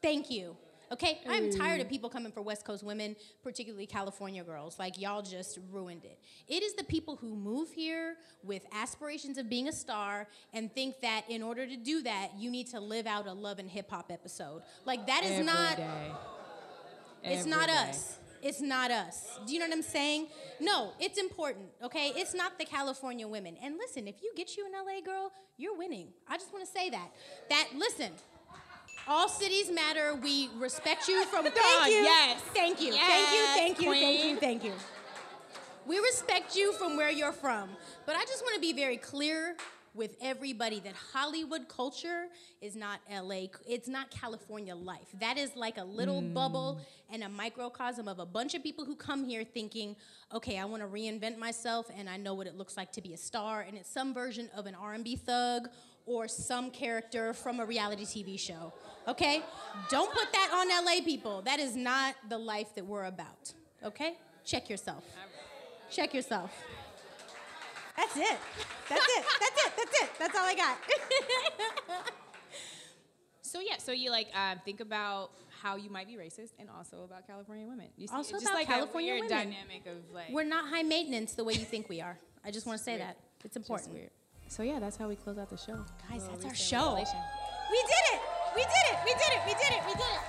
[0.00, 0.56] Thank you.
[0.94, 1.90] Okay, I'm tired of mm.
[1.90, 4.78] people coming for West Coast women, particularly California girls.
[4.78, 6.20] Like, y'all just ruined it.
[6.46, 8.14] It is the people who move here
[8.44, 12.48] with aspirations of being a star and think that in order to do that, you
[12.48, 14.62] need to live out a love and hip hop episode.
[14.84, 15.76] Like, that is Every not.
[15.78, 16.12] day.
[17.24, 17.72] It's Every not day.
[17.72, 18.18] us.
[18.40, 19.40] It's not us.
[19.48, 20.28] Do you know what I'm saying?
[20.60, 22.12] No, it's important, okay?
[22.14, 23.56] It's not the California women.
[23.60, 26.08] And listen, if you get you an LA girl, you're winning.
[26.28, 27.08] I just want to say that.
[27.48, 28.12] That listen.
[29.06, 30.14] All cities matter.
[30.14, 32.02] We respect you from thank Oh, you.
[32.02, 32.40] yes.
[32.54, 32.94] Thank you.
[32.94, 33.92] Yes, thank you.
[33.92, 33.92] Thank you.
[33.92, 34.36] Thank you.
[34.40, 34.72] Thank you.
[35.86, 37.68] We respect you from where you're from.
[38.06, 39.56] But I just want to be very clear
[39.94, 42.26] with everybody that Hollywood culture
[42.60, 45.06] is not LA, it's not California life.
[45.20, 46.34] That is like a little hmm.
[46.34, 46.80] bubble
[47.10, 49.94] and a microcosm of a bunch of people who come here thinking,
[50.34, 53.14] okay, I want to reinvent myself and I know what it looks like to be
[53.14, 55.68] a star and it's some version of an R&B thug
[56.06, 58.72] or some character from a reality TV show.
[59.08, 59.42] Okay?
[59.90, 61.42] Don't put that on LA people.
[61.42, 63.52] That is not the life that we're about.
[63.82, 64.16] Okay?
[64.44, 65.04] Check yourself.
[65.90, 66.50] Check yourself.
[67.96, 68.38] That's it.
[68.88, 69.24] That's it.
[69.40, 69.72] That's it.
[69.76, 70.10] That's it.
[70.18, 70.78] That's all I got.
[73.54, 75.30] So yeah, so you like um, think about
[75.62, 77.86] how you might be racist, and also about California women.
[77.96, 79.28] You see, Also just about like California women.
[79.28, 80.30] dynamic of like.
[80.32, 82.18] We're not high maintenance the way you think we are.
[82.44, 83.16] I just want to say that.
[83.44, 83.94] It's just important.
[83.94, 84.10] weird.
[84.48, 85.84] So yeah, that's how we close out the show.
[86.08, 86.84] Guys, Little that's our show.
[86.90, 87.18] revelation.
[87.70, 88.20] We did it.
[88.54, 88.98] We did it.
[89.04, 89.40] We did it.
[89.46, 89.82] We did it.
[89.86, 90.20] We did it.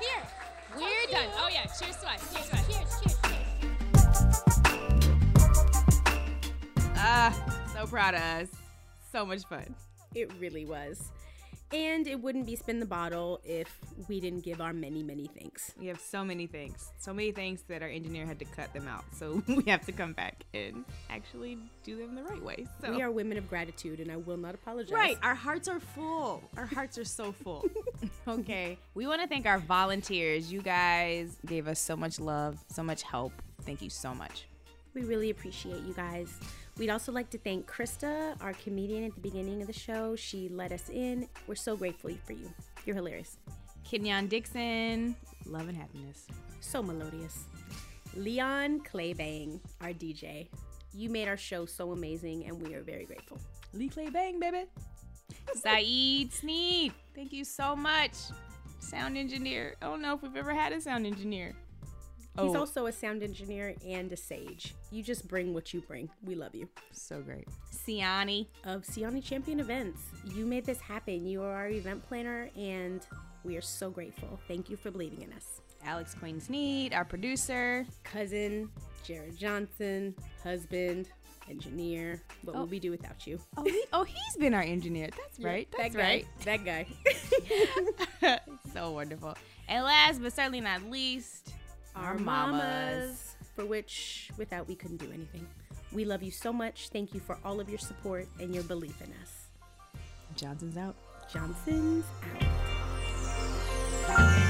[0.00, 0.22] Here.
[0.76, 1.30] We're done.
[1.36, 2.32] Oh yeah, cheers to us.
[2.32, 2.66] Cheers to us.
[2.68, 3.00] Cheers.
[3.00, 3.16] Cheers.
[3.22, 3.36] Cheers.
[6.98, 7.32] Ah,
[7.74, 8.48] so proud of us.
[9.12, 9.74] So much fun.
[10.14, 11.10] It really was.
[11.72, 13.76] And it wouldn't be spin the bottle if
[14.08, 15.72] we didn't give our many, many thanks.
[15.78, 18.86] We have so many things, so many things that our engineer had to cut them
[18.86, 19.04] out.
[19.12, 22.66] So we have to come back and actually do them the right way.
[22.80, 24.92] So We are women of gratitude, and I will not apologize.
[24.92, 26.42] Right, our hearts are full.
[26.56, 27.64] Our hearts are so full.
[28.28, 30.52] okay, we want to thank our volunteers.
[30.52, 33.32] You guys gave us so much love, so much help.
[33.62, 34.46] Thank you so much.
[34.94, 36.38] We really appreciate you guys.
[36.78, 40.14] We'd also like to thank Krista, our comedian at the beginning of the show.
[40.14, 41.26] She let us in.
[41.46, 42.52] We're so grateful for you.
[42.84, 43.38] You're hilarious.
[43.82, 45.16] Kenyon Dixon,
[45.46, 46.26] love and happiness.
[46.60, 47.44] So melodious.
[48.14, 50.48] Leon Claybang, our DJ.
[50.92, 53.38] You made our show so amazing, and we are very grateful.
[53.72, 54.64] Lee Clay Bang, baby.
[55.54, 58.12] Saeed Sneed, thank you so much.
[58.80, 59.76] Sound engineer.
[59.80, 61.54] I don't know if we've ever had a sound engineer.
[62.38, 62.58] He's Oh.
[62.58, 64.74] also a sound engineer and a sage.
[64.90, 66.10] You just bring what you bring.
[66.22, 66.68] We love you.
[66.92, 67.48] So great.
[67.72, 68.46] Siani.
[68.64, 70.00] Of Siani Champion Events,
[70.34, 71.26] you made this happen.
[71.26, 73.06] You are our event planner, and
[73.44, 74.38] we are so grateful.
[74.48, 75.60] Thank you for believing in us.
[75.84, 77.86] Alex Queen Sneed, our producer.
[78.02, 78.68] Cousin,
[79.04, 81.08] Jared Johnson, husband,
[81.48, 82.20] engineer.
[82.42, 82.60] What Oh.
[82.60, 83.38] will we do without you?
[83.56, 85.08] Oh, he, oh, he's been our engineer.
[85.16, 85.68] That's right.
[85.78, 86.26] That's that right.
[86.44, 86.86] That guy.
[88.74, 89.36] so wonderful.
[89.68, 91.52] And last but certainly not least,
[91.96, 95.46] our mamas, for which without we couldn't do anything.
[95.92, 96.90] We love you so much.
[96.90, 99.48] Thank you for all of your support and your belief in us.
[100.36, 100.96] Johnson's out.
[101.32, 102.04] Johnson's
[104.08, 104.45] out.